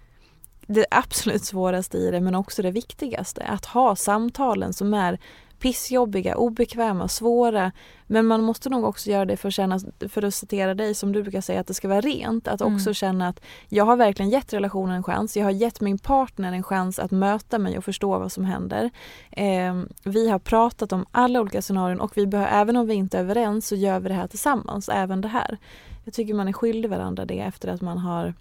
det 0.67 0.87
absolut 0.91 1.45
svåraste 1.45 1.99
i 1.99 2.11
det 2.11 2.21
men 2.21 2.35
också 2.35 2.63
det 2.63 2.71
viktigaste. 2.71 3.43
Att 3.43 3.67
ha 3.67 3.97
samtalen 3.97 4.73
som 4.73 4.95
är 4.95 5.19
pissjobbiga, 5.63 6.37
obekväma, 6.37 7.09
svåra. 7.09 7.73
Men 8.07 8.27
man 8.27 8.43
måste 8.43 8.71
nog 8.71 8.85
också 8.85 9.11
göra 9.11 9.25
det 9.25 9.37
för 9.37 9.49
att 9.49 9.55
känna, 9.55 9.81
för 10.09 10.25
att 10.25 10.35
citera 10.35 10.75
dig 10.75 10.95
som 10.95 11.13
du 11.13 11.23
brukar 11.23 11.41
säga, 11.41 11.61
att 11.61 11.67
det 11.67 11.75
ska 11.75 11.89
vara 11.89 12.01
rent. 12.01 12.49
Att 12.49 12.61
också 12.61 12.89
Mm. 12.89 12.95
känna 12.95 13.29
att 13.29 13.41
jag 13.69 13.85
har 13.85 13.97
verkligen 13.97 14.31
gett 14.31 14.53
relationen 14.53 14.97
en 14.97 15.03
chans. 15.03 15.37
Jag 15.37 15.45
har 15.45 15.51
gett 15.51 15.81
min 15.81 15.99
partner 15.99 16.53
en 16.53 16.63
chans 16.63 16.99
att 16.99 17.11
möta 17.11 17.59
mig 17.59 17.79
och 17.79 17.85
förstå 17.85 18.19
vad 18.19 18.33
som 18.33 18.45
händer. 18.45 18.91
Eh, 19.31 19.83
vi 20.05 20.29
har 20.29 20.39
pratat 20.39 20.93
om 20.93 21.07
alla 21.11 21.41
olika 21.41 21.63
scenarion 21.63 22.01
och 22.01 22.17
vi 22.17 22.27
behöver, 22.27 22.53
även 22.61 22.77
om 22.77 22.87
vi 22.87 22.95
inte 22.95 23.19
är 23.19 23.23
överens 23.23 23.67
så 23.69 23.75
gör 23.77 24.01
vi 24.01 24.09
det 24.09 24.15
här 24.15 24.27
tillsammans, 24.29 24.89
även 24.89 25.21
det 25.21 25.29
här. 25.29 25.59
Jag 26.05 26.15
tycker 26.15 26.35
man 26.35 26.49
är 26.49 26.53
skyldig 26.53 26.91
varandra 26.91 27.25
det 27.25 27.41
efter 27.41 27.69
att 27.69 27.81
man 27.81 27.99
har 27.99 28.35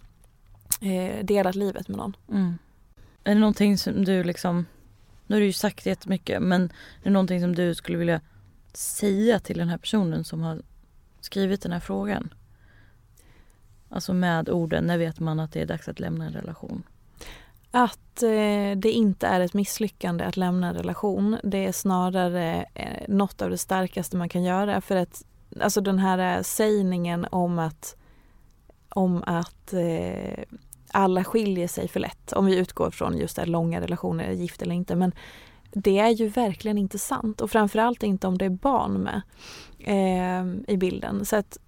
eh, 0.80 1.24
delat 1.24 1.54
livet 1.54 1.88
med 1.88 1.96
någon. 1.98 2.16
Mm. 2.30 2.58
Är 3.24 3.34
det 3.34 3.40
någonting 3.40 3.78
som 3.78 4.04
du 4.04 4.24
liksom, 4.24 4.66
nu 5.32 5.36
har 5.36 5.40
du 5.40 5.46
ju 5.46 5.52
sagt 5.52 5.86
jättemycket 5.86 6.42
men 6.42 6.62
är 6.62 6.70
det 7.02 7.10
någonting 7.10 7.40
som 7.40 7.54
du 7.54 7.74
skulle 7.74 7.98
vilja 7.98 8.20
säga 8.72 9.40
till 9.40 9.58
den 9.58 9.68
här 9.68 9.78
personen 9.78 10.24
som 10.24 10.40
har 10.40 10.62
skrivit 11.20 11.62
den 11.62 11.72
här 11.72 11.80
frågan? 11.80 12.34
Alltså 13.88 14.14
med 14.14 14.48
orden, 14.48 14.84
när 14.84 14.98
vet 14.98 15.20
man 15.20 15.40
att 15.40 15.52
det 15.52 15.60
är 15.60 15.66
dags 15.66 15.88
att 15.88 16.00
lämna 16.00 16.24
en 16.24 16.32
relation? 16.32 16.82
Att 17.70 18.22
eh, 18.22 18.76
det 18.76 18.90
inte 18.92 19.26
är 19.26 19.40
ett 19.40 19.54
misslyckande 19.54 20.24
att 20.24 20.36
lämna 20.36 20.68
en 20.68 20.74
relation. 20.74 21.36
Det 21.42 21.66
är 21.66 21.72
snarare 21.72 22.66
eh, 22.74 23.08
något 23.08 23.42
av 23.42 23.50
det 23.50 23.58
starkaste 23.58 24.16
man 24.16 24.28
kan 24.28 24.42
göra. 24.42 24.80
För 24.80 24.96
att 24.96 25.24
alltså 25.60 25.80
den 25.80 25.98
här 25.98 26.36
eh, 26.36 26.42
sägningen 26.42 27.26
om 27.30 27.58
att, 27.58 27.96
om 28.88 29.22
att 29.26 29.72
eh, 29.72 30.44
alla 30.92 31.24
skiljer 31.24 31.68
sig 31.68 31.88
för 31.88 32.00
lätt. 32.00 32.32
Om 32.32 32.46
vi 32.46 32.56
utgår 32.56 32.90
från 32.90 33.18
just 33.18 33.36
det 33.36 33.46
långa 33.46 33.80
relationer, 33.80 34.30
gift 34.30 34.62
eller 34.62 34.74
inte. 34.74 34.96
Men 34.96 35.12
det 35.72 35.98
är 35.98 36.10
ju 36.10 36.28
verkligen 36.28 36.78
inte 36.78 36.98
sant. 36.98 37.40
Och 37.40 37.50
framförallt 37.50 38.02
inte 38.02 38.26
om 38.26 38.38
det 38.38 38.44
är 38.44 38.50
barn 38.50 38.92
med 38.92 39.22
eh, 39.78 40.74
i 40.74 40.76
bilden. 40.76 41.24
Så 41.24 41.36
att 41.36 41.58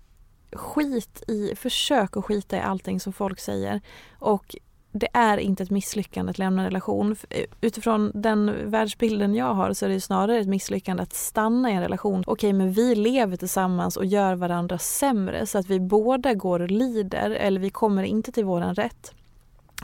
skit 0.53 1.23
i, 1.29 1.57
försök 1.57 2.17
att 2.17 2.25
skita 2.25 2.57
i 2.57 2.61
allting 2.61 3.01
som 3.01 3.13
folk 3.13 3.41
säger. 3.41 3.81
Och 4.19 4.57
det 4.97 5.09
är 5.13 5.39
inte 5.39 5.63
ett 5.63 5.71
misslyckande 5.71 6.31
att 6.31 6.39
lämna 6.39 6.63
en 6.63 6.67
relation. 6.67 7.17
Eh, 7.31 7.45
utifrån 7.61 8.11
den 8.15 8.71
världsbilden 8.71 9.35
jag 9.35 9.55
har 9.55 9.73
så 9.73 9.85
är 9.85 9.89
det 9.89 10.01
snarare 10.01 10.39
ett 10.39 10.49
misslyckande 10.49 11.03
att 11.03 11.15
stanna 11.15 11.71
i 11.71 11.75
en 11.75 11.83
relation. 11.83 12.25
Okej, 12.27 12.53
men 12.53 12.73
vi 12.73 12.95
lever 12.95 13.37
tillsammans 13.37 13.97
och 13.97 14.05
gör 14.05 14.35
varandra 14.35 14.79
sämre 14.79 15.47
så 15.47 15.59
att 15.59 15.67
vi 15.67 15.81
båda 15.81 16.35
går 16.35 16.61
och 16.61 16.71
lider 16.71 17.31
eller 17.31 17.61
vi 17.61 17.71
kommer 17.71 18.03
inte 18.03 18.33
till 18.33 18.45
våran 18.45 18.75
rätt. 18.75 19.15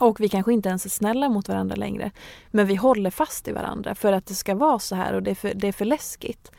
Och 0.00 0.20
vi 0.20 0.28
kanske 0.28 0.52
inte 0.52 0.68
ens 0.68 0.86
är 0.86 0.90
snälla 0.90 1.28
mot 1.28 1.48
varandra 1.48 1.76
längre. 1.76 2.10
Men 2.50 2.66
vi 2.66 2.74
håller 2.74 3.10
fast 3.10 3.48
i 3.48 3.52
varandra 3.52 3.94
för 3.94 4.12
att 4.12 4.26
det 4.26 4.34
ska 4.34 4.54
vara 4.54 4.78
så 4.78 4.94
här 4.94 5.14
och 5.14 5.22
det 5.22 5.30
är 5.30 5.34
för, 5.34 5.54
det 5.54 5.68
är 5.68 5.72
för 5.72 5.84
läskigt. 5.84 6.50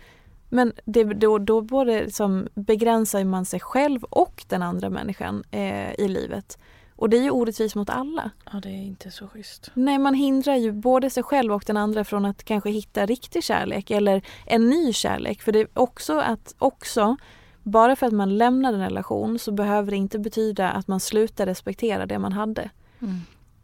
Men 0.49 0.73
det, 0.85 1.03
då, 1.03 1.37
då 1.37 1.61
både 1.61 2.03
liksom 2.03 2.47
begränsar 2.53 3.23
man 3.23 3.45
sig 3.45 3.59
själv 3.59 4.03
och 4.03 4.45
den 4.47 4.61
andra 4.61 4.89
människan 4.89 5.43
eh, 5.51 5.93
i 5.93 6.07
livet. 6.07 6.57
Och 7.01 7.09
det 7.09 7.17
är 7.17 7.21
ju 7.21 7.31
orättvist 7.31 7.75
mot 7.75 7.89
alla. 7.89 8.31
Ja, 8.51 8.59
det 8.59 8.69
är 8.69 8.83
inte 8.83 9.11
så 9.11 9.27
schysst. 9.27 9.71
Nej, 9.73 9.97
man 9.97 10.13
hindrar 10.13 10.55
ju 10.55 10.71
både 10.71 11.09
sig 11.09 11.23
själv 11.23 11.53
och 11.53 11.63
den 11.67 11.77
andra 11.77 12.03
från 12.03 12.25
att 12.25 12.43
kanske 12.43 12.69
hitta 12.69 13.05
riktig 13.05 13.43
kärlek 13.43 13.91
eller 13.91 14.21
en 14.45 14.69
ny 14.69 14.93
kärlek. 14.93 15.41
För 15.41 15.51
det 15.51 15.59
är 15.59 15.67
också 15.73 16.19
att 16.19 16.55
också, 16.57 17.17
bara 17.63 17.95
för 17.95 18.07
att 18.07 18.13
man 18.13 18.37
lämnar 18.37 18.73
en 18.73 18.79
relation 18.79 19.39
så 19.39 19.51
behöver 19.51 19.91
det 19.91 19.97
inte 19.97 20.19
betyda 20.19 20.69
att 20.69 20.87
man 20.87 20.99
slutar 20.99 21.45
respektera 21.45 22.05
det 22.05 22.19
man 22.19 22.33
hade. 22.33 22.69
Mm. 23.01 23.19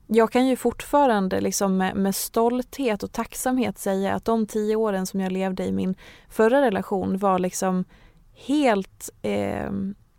Jag 0.08 0.32
kan 0.32 0.48
ju 0.48 0.56
fortfarande 0.56 1.42
liksom 1.42 1.78
med, 1.78 1.96
med, 1.96 2.16
stolthet 2.16 3.04
och 3.04 3.12
tacksamhet 3.12 3.80
säga 3.80 4.16
att 4.16 4.26
de 4.26 4.48
tio 4.48 4.76
åren 4.76 5.06
som 5.06 5.20
jag 5.20 5.32
levde 5.32 5.66
i 5.66 5.72
min 5.72 5.96
förra 6.30 6.62
relation 6.62 7.18
var 7.18 7.40
liksom 7.40 7.86
helt 8.34 9.10
eh, 9.22 9.72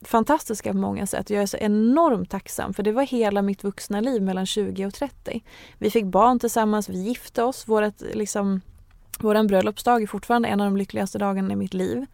fantastiska 0.02 0.72
på 0.72 0.78
många 0.78 1.06
sätt. 1.06 1.30
Jag 1.30 1.42
är 1.42 1.46
så 1.46 1.56
enormt 1.56 2.30
tacksam 2.30 2.74
för 2.74 2.82
det 2.82 2.92
var 2.92 3.02
hela 3.02 3.42
mitt 3.42 3.64
vuxna 3.64 4.00
liv 4.00 4.22
mellan 4.22 4.46
20 4.46 4.86
och 4.86 4.94
30. 4.94 5.42
Vi 5.78 5.90
fick 5.90 6.04
barn 6.04 6.38
tillsammans, 6.38 6.88
vi 6.88 6.98
gifte 6.98 7.42
oss. 7.42 7.68
Vårat, 7.68 8.02
liksom, 8.12 8.60
våran 9.18 9.46
bröllopsdag 9.46 10.02
är 10.02 10.06
fortfarande 10.06 10.48
en 10.48 10.60
av 10.60 10.66
de 10.66 10.76
lyckligaste 10.76 11.18
dagarna 11.18 11.52
i 11.52 11.56
mitt 11.56 11.74
liv. 11.74 12.06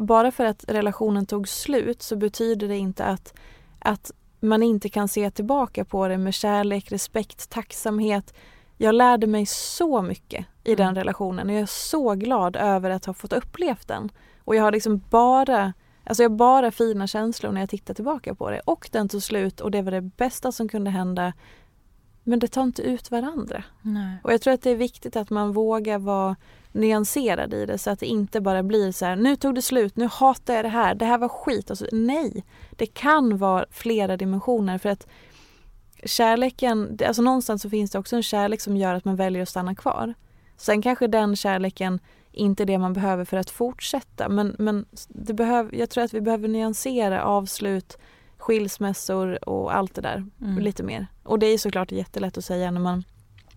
Bara 0.00 0.30
för 0.30 0.44
att 0.44 0.64
relationen 0.68 1.26
tog 1.26 1.48
slut 1.48 2.02
så 2.02 2.16
betyder 2.16 2.68
det 2.68 2.76
inte 2.76 3.04
att, 3.04 3.34
att 3.78 4.10
man 4.40 4.62
inte 4.62 4.88
kan 4.88 5.08
se 5.08 5.30
tillbaka 5.30 5.84
på 5.84 6.08
det 6.08 6.18
med 6.18 6.34
kärlek, 6.34 6.92
respekt, 6.92 7.50
tacksamhet. 7.50 8.34
Jag 8.76 8.94
lärde 8.94 9.26
mig 9.26 9.46
så 9.46 10.02
mycket 10.02 10.46
i 10.64 10.74
den 10.74 10.86
mm. 10.86 10.94
relationen 10.94 11.48
och 11.48 11.54
jag 11.54 11.62
är 11.62 11.66
så 11.66 12.14
glad 12.14 12.56
över 12.56 12.90
att 12.90 13.04
ha 13.04 13.14
fått 13.14 13.32
uppleva 13.32 13.78
den. 13.86 14.10
Och 14.44 14.56
jag 14.56 14.62
har 14.62 14.72
liksom 14.72 15.02
bara 15.10 15.72
Alltså 16.08 16.22
jag 16.22 16.30
har 16.30 16.36
bara 16.36 16.70
fina 16.70 17.06
känslor 17.06 17.52
när 17.52 17.60
jag 17.60 17.70
tittar 17.70 17.94
tillbaka 17.94 18.34
på 18.34 18.50
det. 18.50 18.60
Och 18.60 18.88
den 18.92 19.08
tog 19.08 19.22
slut 19.22 19.60
och 19.60 19.70
det 19.70 19.82
var 19.82 19.92
det 19.92 20.00
bästa 20.00 20.52
som 20.52 20.68
kunde 20.68 20.90
hända. 20.90 21.32
Men 22.24 22.38
det 22.38 22.48
tar 22.48 22.62
inte 22.62 22.82
ut 22.82 23.10
varandra. 23.10 23.64
Nej. 23.82 24.16
Och 24.24 24.32
jag 24.32 24.40
tror 24.40 24.54
att 24.54 24.62
det 24.62 24.70
är 24.70 24.76
viktigt 24.76 25.16
att 25.16 25.30
man 25.30 25.52
vågar 25.52 25.98
vara 25.98 26.36
nyanserad 26.72 27.54
i 27.54 27.66
det 27.66 27.78
så 27.78 27.90
att 27.90 28.00
det 28.00 28.06
inte 28.06 28.40
bara 28.40 28.62
blir 28.62 28.92
så 28.92 29.04
här, 29.04 29.16
nu 29.16 29.36
tog 29.36 29.54
det 29.54 29.62
slut, 29.62 29.96
nu 29.96 30.08
hatar 30.12 30.54
jag 30.54 30.64
det 30.64 30.68
här, 30.68 30.94
det 30.94 31.04
här 31.04 31.18
var 31.18 31.28
skit. 31.28 31.70
Alltså, 31.70 31.86
nej, 31.92 32.44
det 32.70 32.86
kan 32.86 33.38
vara 33.38 33.66
flera 33.70 34.16
dimensioner 34.16 34.78
för 34.78 34.88
att 34.88 35.06
kärleken, 36.04 36.98
alltså 37.06 37.22
någonstans 37.22 37.62
så 37.62 37.70
finns 37.70 37.90
det 37.90 37.98
också 37.98 38.16
en 38.16 38.22
kärlek 38.22 38.60
som 38.60 38.76
gör 38.76 38.94
att 38.94 39.04
man 39.04 39.16
väljer 39.16 39.42
att 39.42 39.48
stanna 39.48 39.74
kvar. 39.74 40.14
Sen 40.56 40.82
kanske 40.82 41.06
den 41.06 41.36
kärleken 41.36 42.00
inte 42.38 42.64
det 42.64 42.78
man 42.78 42.92
behöver 42.92 43.24
för 43.24 43.36
att 43.36 43.50
fortsätta. 43.50 44.28
Men, 44.28 44.56
men 44.58 44.86
det 45.08 45.34
behöv, 45.34 45.74
jag 45.74 45.90
tror 45.90 46.04
att 46.04 46.14
vi 46.14 46.20
behöver 46.20 46.48
nyansera 46.48 47.24
avslut, 47.24 47.98
skilsmässor 48.36 49.48
och 49.48 49.76
allt 49.76 49.94
det 49.94 50.00
där 50.00 50.26
mm. 50.40 50.58
lite 50.58 50.82
mer. 50.82 51.06
Och 51.22 51.38
det 51.38 51.46
är 51.46 51.58
såklart 51.58 51.92
jättelätt 51.92 52.38
att 52.38 52.44
säga 52.44 52.70
när 52.70 52.80
man 52.80 53.04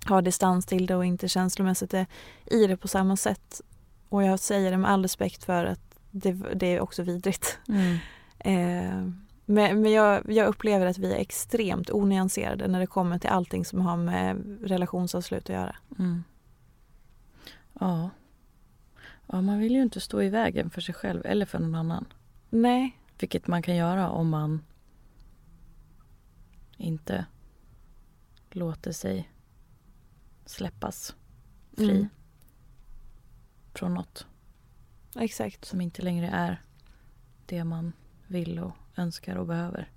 har 0.05 0.21
distans 0.21 0.65
till 0.65 0.85
det 0.85 0.95
och 0.95 1.05
inte 1.05 1.27
känslomässigt 1.27 1.93
är 1.93 2.05
i 2.45 2.67
det 2.67 2.77
på 2.77 2.87
samma 2.87 3.17
sätt. 3.17 3.61
Och 4.09 4.23
jag 4.23 4.39
säger 4.39 4.71
det 4.71 4.77
med 4.77 4.91
all 4.91 5.01
respekt 5.01 5.43
för 5.43 5.65
att 5.65 5.79
det, 6.11 6.31
det 6.31 6.67
är 6.67 6.79
också 6.79 7.03
vidrigt. 7.03 7.59
Mm. 7.67 7.97
Eh, 8.43 9.07
men, 9.45 9.81
men 9.81 9.91
jag, 9.91 10.31
jag, 10.31 10.47
upplever 10.47 10.85
att 10.85 10.97
vi 10.97 11.13
är 11.13 11.17
extremt 11.17 11.89
onyanserade 11.89 12.67
när 12.67 12.79
det 12.79 12.87
kommer 12.87 13.19
till 13.19 13.29
allting 13.29 13.65
som 13.65 13.81
har 13.81 13.97
med 13.97 14.57
relationsavslut 14.63 15.43
att 15.43 15.55
göra. 15.55 15.75
Mm. 15.99 16.23
Ja. 17.79 18.09
Ja, 19.33 19.41
man 19.41 19.59
vill 19.59 19.75
ju 19.75 19.81
inte 19.81 19.99
stå 19.99 20.21
i 20.21 20.29
vägen 20.29 20.69
för 20.69 20.81
sig 20.81 20.95
själv 20.95 21.25
eller 21.25 21.45
för 21.45 21.59
någon 21.59 21.75
annan. 21.75 22.05
Nej. 22.49 22.97
Vilket 23.19 23.47
man 23.47 23.61
kan 23.61 23.75
göra 23.75 24.09
om 24.09 24.29
man 24.29 24.61
inte 26.77 27.25
låter 28.49 28.91
sig 28.91 29.31
släppas 30.45 31.15
fri 31.77 31.91
mm. 31.91 32.09
från 33.73 33.93
något. 33.93 34.25
Exakt. 35.15 35.65
Som 35.65 35.81
inte 35.81 36.01
längre 36.01 36.27
är 36.27 36.61
det 37.45 37.63
man 37.63 37.93
vill 38.27 38.59
och 38.59 38.71
önskar 38.95 39.35
och 39.35 39.47
behöver. 39.47 39.91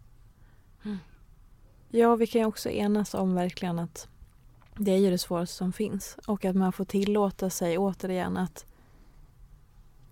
Mm. 0.85 0.99
Ja, 1.89 2.17
vi 2.17 2.27
kan 2.27 2.41
ju 2.41 2.47
också 2.47 2.71
enas 2.71 3.15
om 3.15 3.35
verkligen 3.35 3.79
att 3.79 4.09
det 4.77 4.91
är 4.91 4.99
ju 4.99 5.11
det 5.11 5.19
svåraste 5.19 5.57
som 5.57 5.73
finns 5.73 6.19
och 6.27 6.45
att 6.45 6.57
man 6.57 6.73
får 6.73 6.85
tillåta 6.85 7.51
sig 7.51 7.79
återigen 7.79 8.37
att 8.37 8.67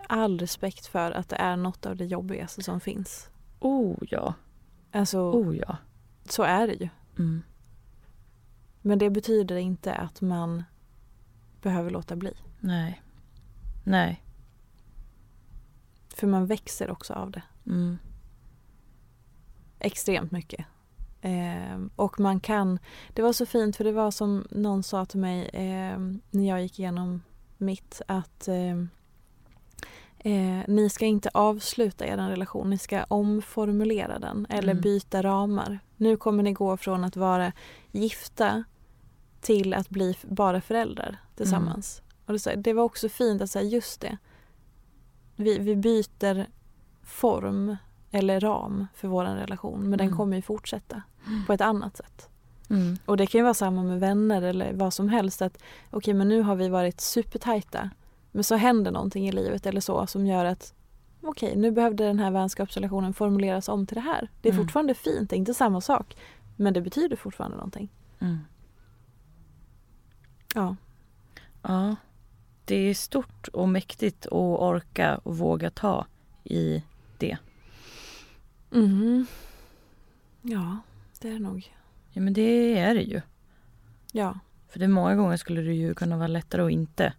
all 0.08 0.38
respekt 0.38 0.86
för 0.86 1.10
att 1.10 1.28
det 1.28 1.36
är 1.36 1.56
något 1.56 1.86
av 1.86 1.96
det 1.96 2.04
jobbigaste 2.04 2.62
som 2.62 2.80
finns. 2.80 3.30
Oh 3.60 3.96
ja. 4.00 4.34
Alltså, 4.92 5.20
oh 5.20 5.56
ja. 5.56 5.76
Så 6.24 6.42
är 6.42 6.66
det 6.66 6.74
ju. 6.74 6.88
Mm. 7.18 7.42
Men 8.80 8.98
det 8.98 9.10
betyder 9.10 9.56
inte 9.56 9.94
att 9.94 10.20
man 10.20 10.64
behöver 11.62 11.90
låta 11.90 12.16
bli. 12.16 12.34
Nej. 12.60 13.02
Nej. 13.84 14.24
För 16.08 16.26
man 16.26 16.46
växer 16.46 16.90
också 16.90 17.12
av 17.12 17.30
det. 17.30 17.42
Mm. 17.66 17.98
Extremt 19.78 20.30
mycket. 20.30 20.66
Eh, 21.20 21.80
och 21.96 22.20
man 22.20 22.40
kan, 22.40 22.78
det 23.12 23.22
var 23.22 23.32
så 23.32 23.46
fint 23.46 23.76
för 23.76 23.84
det 23.84 23.92
var 23.92 24.10
som 24.10 24.46
någon 24.50 24.82
sa 24.82 25.04
till 25.04 25.20
mig 25.20 25.48
eh, 25.52 25.98
när 26.30 26.48
jag 26.48 26.62
gick 26.62 26.78
igenom 26.78 27.22
mitt 27.58 28.02
att 28.08 28.48
eh, 28.48 28.84
Eh, 30.24 30.60
ni 30.68 30.90
ska 30.90 31.06
inte 31.06 31.30
avsluta 31.34 32.06
er 32.06 32.16
relation, 32.16 32.70
ni 32.70 32.78
ska 32.78 33.04
omformulera 33.04 34.18
den 34.18 34.46
eller 34.48 34.72
mm. 34.72 34.80
byta 34.80 35.22
ramar. 35.22 35.78
Nu 35.96 36.16
kommer 36.16 36.42
ni 36.42 36.52
gå 36.52 36.76
från 36.76 37.04
att 37.04 37.16
vara 37.16 37.52
gifta 37.90 38.64
till 39.40 39.74
att 39.74 39.88
bli 39.88 40.16
bara 40.22 40.60
föräldrar 40.60 41.18
tillsammans. 41.36 42.02
Mm. 42.26 42.40
Och 42.56 42.62
det, 42.62 42.72
var 42.72 42.82
också 42.82 43.08
fint 43.08 43.42
att 43.42 43.50
säga 43.50 43.68
just 43.68 44.00
det. 44.00 44.18
Vi, 45.36 45.58
vi 45.58 45.76
byter 45.76 46.46
form 47.02 47.76
eller 48.10 48.40
ram 48.40 48.86
för 48.94 49.08
vår 49.08 49.24
relation 49.24 49.80
men 49.80 49.86
mm. 49.86 49.98
den 49.98 50.16
kommer 50.16 50.36
ju 50.36 50.42
fortsätta 50.42 51.02
mm. 51.26 51.46
på 51.46 51.52
ett 51.52 51.60
annat 51.60 51.96
sätt. 51.96 52.28
Mm. 52.70 52.98
Och 53.04 53.16
det 53.16 53.26
kan 53.26 53.38
ju 53.38 53.42
vara 53.42 53.54
samma 53.54 53.82
med 53.82 54.00
vänner 54.00 54.42
eller 54.42 54.72
vad 54.72 54.94
som 54.94 55.08
helst. 55.08 55.42
att 55.42 55.56
Okej 55.56 55.96
okay, 55.96 56.14
men 56.14 56.28
nu 56.28 56.42
har 56.42 56.56
vi 56.56 56.68
varit 56.68 57.00
supertajta 57.00 57.90
men 58.32 58.44
så 58.44 58.54
händer 58.54 58.90
någonting 58.90 59.28
i 59.28 59.32
livet 59.32 59.66
eller 59.66 59.80
så 59.80 60.06
som 60.06 60.26
gör 60.26 60.44
att 60.44 60.74
okej, 61.20 61.48
okay, 61.48 61.60
nu 61.60 61.70
behövde 61.70 62.04
den 62.04 62.18
här 62.18 62.30
vänskapsrelationen 62.30 63.14
formuleras 63.14 63.68
om 63.68 63.86
till 63.86 63.94
det 63.94 64.00
här. 64.00 64.30
Det 64.40 64.48
är 64.48 64.52
mm. 64.52 64.64
fortfarande 64.64 64.94
fint, 64.94 65.30
det 65.30 65.36
är 65.36 65.38
inte 65.38 65.54
samma 65.54 65.80
sak. 65.80 66.16
Men 66.56 66.74
det 66.74 66.80
betyder 66.80 67.16
fortfarande 67.16 67.56
någonting. 67.56 67.88
Mm. 68.18 68.38
Ja. 70.54 70.76
Ja. 71.62 71.96
Det 72.64 72.76
är 72.76 72.94
stort 72.94 73.48
och 73.48 73.68
mäktigt 73.68 74.26
att 74.26 74.32
orka 74.32 75.18
och 75.18 75.38
våga 75.38 75.70
ta 75.70 76.06
i 76.44 76.82
det. 77.18 77.36
Mm. 78.72 79.26
Ja, 80.42 80.78
det 81.20 81.28
är 81.28 81.32
det 81.32 81.38
nog. 81.38 81.72
Ja, 82.10 82.20
men 82.20 82.32
det 82.32 82.78
är 82.78 82.94
det 82.94 83.02
ju. 83.02 83.20
Ja. 84.12 84.38
För 84.68 84.78
det 84.78 84.88
många 84.88 85.16
gånger 85.16 85.36
skulle 85.36 85.60
det 85.60 85.74
ju 85.74 85.94
kunna 85.94 86.16
vara 86.16 86.28
lättare 86.28 86.62
att 86.62 86.70
inte 86.70 87.12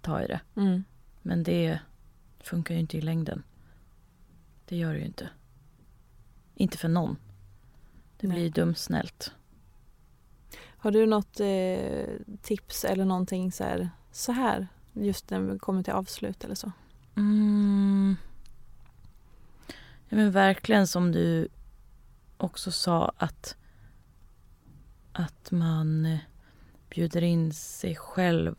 ta 0.00 0.22
i 0.22 0.26
det. 0.26 0.40
Mm. 0.56 0.84
Men 1.22 1.42
det 1.42 1.78
funkar 2.40 2.74
ju 2.74 2.80
inte 2.80 2.98
i 2.98 3.00
längden. 3.00 3.42
Det 4.64 4.76
gör 4.76 4.92
det 4.92 4.98
ju 4.98 5.06
inte. 5.06 5.28
Inte 6.54 6.78
för 6.78 6.88
någon. 6.88 7.16
Det 8.16 8.28
Nej. 8.28 8.36
blir 8.36 8.50
dumsnällt. 8.50 9.32
Har 10.60 10.90
du 10.90 11.06
något 11.06 11.40
eh, 11.40 12.36
tips 12.42 12.84
eller 12.84 13.04
någonting 13.04 13.52
så 13.52 13.64
här, 13.64 13.90
så 14.12 14.32
här 14.32 14.68
just 14.92 15.30
när 15.30 15.40
vi 15.40 15.58
kommer 15.58 15.82
till 15.82 15.92
avslut 15.92 16.44
eller 16.44 16.54
så? 16.54 16.72
Mm. 17.16 18.16
Ja, 20.08 20.16
men 20.16 20.30
verkligen 20.30 20.86
som 20.86 21.12
du 21.12 21.48
också 22.36 22.72
sa 22.72 23.12
att, 23.16 23.56
att 25.12 25.50
man 25.50 26.06
eh, 26.06 26.18
bjuder 26.90 27.22
in 27.22 27.52
sig 27.52 27.96
själv 27.96 28.54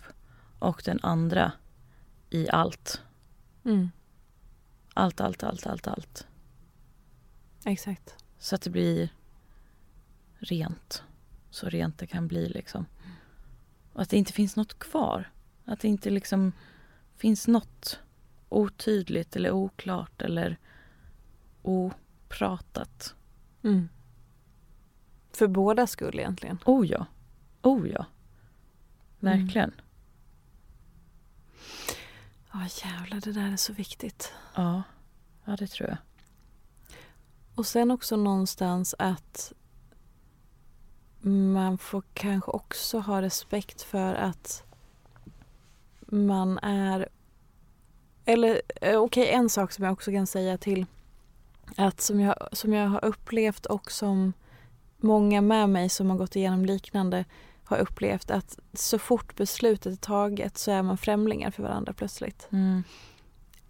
och 0.62 0.82
den 0.86 1.00
andra 1.04 1.52
i 2.30 2.50
allt. 2.50 3.02
Mm. 3.64 3.92
Allt, 4.94 5.22
allt, 5.22 5.44
allt, 5.44 5.68
allt, 5.68 5.88
allt. 5.88 6.28
Exakt. 7.66 8.16
Så 8.40 8.56
att 8.56 8.62
det 8.62 8.70
blir 8.70 9.10
rent. 10.40 11.04
Så 11.50 11.70
rent 11.70 11.98
det 11.98 12.08
kan 12.08 12.28
bli 12.28 12.50
liksom. 12.50 12.86
Och 13.94 14.02
att 14.02 14.10
det 14.10 14.18
inte 14.18 14.34
finns 14.34 14.56
något 14.56 14.80
kvar. 14.80 15.32
Att 15.66 15.80
det 15.80 15.88
inte 15.88 16.10
liksom 16.10 16.52
finns 17.16 17.48
något 17.48 18.00
otydligt 18.50 19.36
eller 19.36 19.52
oklart 19.52 20.22
eller 20.22 20.58
opratat. 21.62 23.16
Mm. 23.64 23.90
För 25.32 25.48
båda 25.48 25.88
skull 25.88 26.20
egentligen. 26.20 26.60
Oh 26.66 26.88
ja. 26.88 27.06
Oh 27.62 27.90
ja. 27.90 28.06
Verkligen. 29.20 29.72
Ja 32.54 32.60
jävlar 32.84 33.20
det 33.20 33.32
där 33.32 33.52
är 33.52 33.58
så 33.58 33.74
viktigt. 33.74 34.34
Ja. 34.56 34.84
Ja, 35.46 35.56
det 35.56 35.68
tror 35.68 35.90
jag. 35.90 35.98
Och 37.56 37.66
sen 37.66 37.92
också 37.92 38.16
någonstans 38.16 38.96
att 39.00 39.54
man 41.30 41.78
får 41.78 42.04
kanske 42.14 42.52
också 42.52 43.00
ha 43.00 43.22
respekt 43.22 43.82
för 43.82 44.14
att 44.16 44.64
man 46.00 46.58
är... 46.58 47.10
Eller 48.26 48.62
eh, 48.82 49.00
okej, 49.00 49.30
en 49.30 49.50
sak 49.50 49.72
som 49.72 49.84
jag 49.84 49.94
också 49.94 50.12
kan 50.12 50.28
säga 50.28 50.58
till 50.58 50.86
att 51.78 52.02
som 52.02 52.20
jag, 52.20 52.36
som 52.52 52.74
jag 52.74 52.88
har 52.88 53.06
upplevt 53.06 53.66
och 53.66 53.92
som 53.92 54.34
många 54.98 55.42
med 55.42 55.70
mig 55.70 55.90
som 55.90 56.10
har 56.10 56.18
gått 56.18 56.36
igenom 56.36 56.66
liknande 56.66 57.26
har 57.72 57.78
upplevt 57.80 58.32
att 58.32 58.60
så 58.74 59.00
fort 59.00 59.36
beslutet 59.36 59.94
är 59.94 59.98
taget 59.98 60.58
så 60.58 60.72
är 60.72 60.82
man 60.84 60.98
främlingar 60.98 61.52
för 61.52 61.64
varandra 61.64 61.94
plötsligt. 61.94 62.48
Mm. 62.52 62.84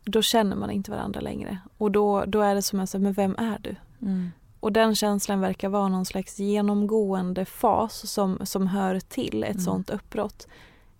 Då 0.03 0.21
känner 0.21 0.55
man 0.55 0.71
inte 0.71 0.91
varandra 0.91 1.19
längre. 1.19 1.57
Och 1.77 1.91
då, 1.91 2.25
då 2.25 2.41
är 2.41 2.55
det 2.55 2.61
som 2.61 2.79
att 2.79 2.89
säga, 2.89 3.01
men 3.01 3.13
vem 3.13 3.35
är 3.37 3.59
du? 3.59 3.75
Mm. 4.01 4.31
Och 4.59 4.71
den 4.73 4.95
känslan 4.95 5.39
verkar 5.39 5.69
vara 5.69 5.87
någon 5.87 6.05
slags 6.05 6.39
genomgående 6.39 7.45
fas 7.45 8.09
som, 8.11 8.39
som 8.43 8.67
hör 8.67 8.99
till 8.99 9.43
ett 9.43 9.49
Mm. 9.49 9.61
sånt 9.61 9.89
uppbrott. 9.89 10.47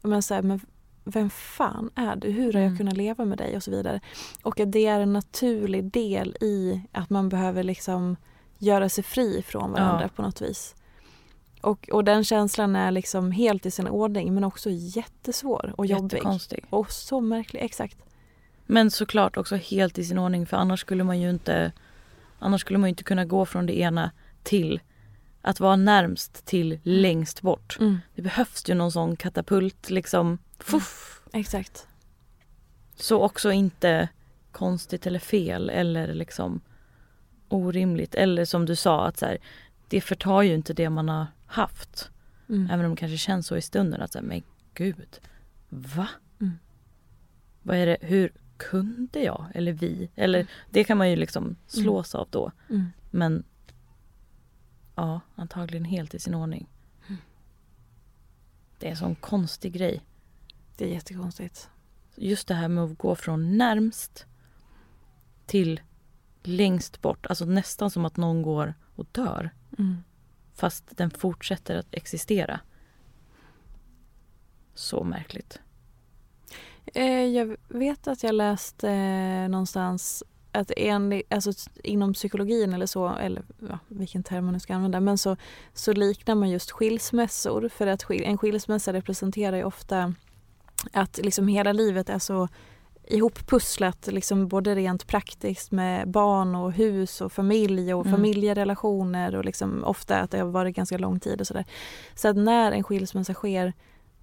Men, 0.01 0.24
så 0.24 0.34
här, 0.34 0.41
men 0.41 0.60
vem 1.03 1.29
fan 1.29 1.89
är 1.96 2.15
du? 2.15 2.29
Hur 2.31 2.53
har 2.53 2.60
jag 2.60 2.67
Mm. 2.67 2.77
kunnat 2.77 2.98
leva 2.98 3.25
med 3.25 3.38
dig? 3.38 3.55
Och 3.55 3.63
så 3.63 3.72
vidare. 3.72 4.00
Och 4.43 4.60
att 4.60 4.72
det 4.72 4.88
är 4.88 5.00
en 5.00 5.13
naturlig 5.13 5.84
del 5.91 6.38
i 6.41 6.81
att 6.91 7.10
man 7.10 7.29
behöver 7.29 7.63
liksom 7.63 8.15
göra 8.58 8.89
sig 8.89 9.03
fri 9.03 9.41
från 9.48 9.72
varandra 9.72 10.01
Ja. 10.03 10.10
på 10.15 10.22
något 10.22 10.41
vis. 10.41 10.75
Och, 11.61 11.89
och 11.89 12.03
den 12.03 12.23
känslan 12.23 12.75
är 12.75 12.91
liksom 12.91 13.31
helt 13.31 13.65
i 13.65 13.71
sin 13.71 13.87
ordning 13.87 14.33
men 14.33 14.43
också 14.43 14.69
jättesvår 14.69 15.73
och 15.77 15.85
jobbig. 15.85 16.17
Jättekonstig. 16.17 16.65
Och 16.69 16.91
så 16.91 17.21
märklig, 17.21 17.61
exakt. 17.63 17.97
Men 18.65 18.91
såklart 18.91 19.37
också 19.37 19.55
helt 19.55 19.97
i 19.97 20.03
sin 20.03 20.19
ordning 20.19 20.45
för 20.45 20.57
annars 20.57 20.79
skulle 20.79 21.03
man 21.03 21.21
ju 21.21 21.29
inte 21.29 21.71
Annars 22.43 22.61
skulle 22.61 22.79
man 22.79 22.87
ju 22.87 22.89
inte 22.89 23.03
kunna 23.03 23.25
gå 23.25 23.45
från 23.45 23.65
det 23.65 23.79
ena 23.79 24.11
till 24.43 24.79
att 25.41 25.59
vara 25.59 25.75
närmst 25.75 26.45
till 26.45 26.79
längst 26.83 27.41
bort. 27.41 27.77
Det 28.15 28.21
behövs 28.21 28.69
ju 28.69 28.73
någon 28.73 28.91
sån 28.91 29.15
katapult 29.15 29.89
liksom. 29.89 30.37
Fuff. 30.59 31.21
Exakt. 31.33 31.87
Så 32.95 33.21
också 33.21 33.51
inte 33.51 34.09
konstigt 34.51 35.07
eller 35.07 35.19
fel 35.19 35.69
eller 35.69 36.13
liksom 36.13 36.61
orimligt. 37.50 38.15
Eller 38.15 38.45
som 38.45 38.65
du 38.65 38.75
sa 38.75 39.05
att 39.05 39.17
så 39.17 39.25
här, 39.25 39.37
det 39.87 40.01
förtar 40.01 40.41
ju 40.41 40.53
inte 40.53 40.74
det 40.74 40.89
man 40.89 41.09
har 41.09 41.27
haft. 41.51 42.11
Mm. 42.50 42.70
Även 42.70 42.85
om 42.85 42.92
det 42.92 42.98
kanske 42.98 43.18
känns 43.18 43.48
så 43.48 43.57
i 43.57 43.61
stunden 43.61 44.01
att 44.01 44.16
här, 44.16 44.22
men 44.22 44.44
gud, 44.74 45.20
va? 45.70 46.07
Mm. 46.40 46.53
Vad 47.61 47.77
är 47.77 47.85
det, 47.85 47.98
hur 48.01 48.33
kunde 48.57 49.20
jag 49.20 49.46
eller 49.53 49.72
vi? 49.72 50.09
Eller 50.16 50.48
det 50.70 50.83
kan 50.83 50.98
man 50.98 51.09
ju 51.09 51.16
liksom 51.16 51.55
slås 51.68 52.16
av 52.16 52.27
då. 52.31 52.51
Mm. 52.70 52.85
Men 53.11 53.44
ja, 54.96 55.22
antagligen 55.35 55.85
helt 55.85 56.14
i 56.14 56.20
sin 56.20 56.35
ordning. 56.35 56.70
Det 58.79 58.87
är 58.87 58.92
en 58.92 58.98
sån 58.98 59.16
konstig 59.16 59.74
grej. 59.74 60.01
Det 60.77 60.85
är 60.85 60.90
jättekonstigt. 60.90 61.70
Just 62.16 62.48
det 62.48 62.53
här 62.53 62.68
med 62.68 62.83
att 62.83 62.98
gå 62.98 63.16
från 63.16 63.57
närmst 63.57 64.25
till 65.46 65.81
längst 66.44 67.01
bort. 67.01 67.25
Alltså 67.25 67.46
nästan 67.46 67.92
som 67.92 68.05
att 68.05 68.18
någon 68.18 68.42
går 68.42 68.74
och 68.96 69.05
dör. 69.11 69.50
Mm. 69.77 70.03
Fast 70.55 70.98
den 70.98 71.11
fortsätter 71.11 71.75
att 71.75 71.87
existera. 71.92 72.59
Så 74.74 75.03
märkligt. 75.03 75.59
Eh, 76.85 77.25
jag 77.25 77.57
vet 77.68 78.07
att 78.07 78.24
jag 78.24 78.35
läste 78.35 78.90
eh, 78.90 79.50
någonstans 79.50 80.24
att 80.51 80.72
enligt, 80.77 81.33
alltså, 81.33 81.51
inom 81.83 82.14
psykologin 82.14 82.74
eller 82.74 82.85
så, 82.85 83.09
eller 83.09 83.44
ja, 83.70 83.79
vilken 83.87 84.24
term 84.24 84.46
man 84.46 84.53
nu 84.53 84.59
ska 84.59 84.75
använda, 84.75 85.00
men 85.00 85.18
så, 85.18 85.37
så 85.74 85.94
liknar 85.94 86.35
man 86.35 86.50
just 86.50 86.72
skilsmässor 86.72 87.70
för 87.70 87.87
att 87.87 88.03
skil, 88.03 88.24
en 88.24 88.37
skilsmässa 88.37 88.94
representerar 88.94 89.57
ju 89.57 89.64
ofta 89.64 90.14
att 90.92 91.18
liksom 91.18 91.48
hela 91.48 91.74
livet 91.74 92.09
är 92.09 92.20
så 92.20 92.48
ihoppusslat 93.07 94.07
liksom 94.07 94.48
både 94.48 94.75
rent 94.75 95.07
praktiskt 95.07 95.72
med 95.72 96.09
barn 96.09 96.55
och 96.55 96.72
hus 96.74 97.22
och 97.22 97.31
familj 97.31 97.94
och 97.94 98.05
Mm. 98.05 98.18
familjerelationer 98.18 99.35
och 99.35 99.46
liksom 99.46 99.83
ofta 99.83 100.20
att 100.20 100.31
det 100.31 100.37
har 100.40 100.46
varit 100.46 100.75
ganska 100.75 100.98
lång 100.98 101.20
tid 101.20 101.42
och 101.42 101.48
sådär. 101.48 101.66
Så 102.16 102.27
att 102.27 102.35
när 102.35 102.72
en 102.72 102.83
skilsmässa 102.83 103.33
sker 103.33 103.74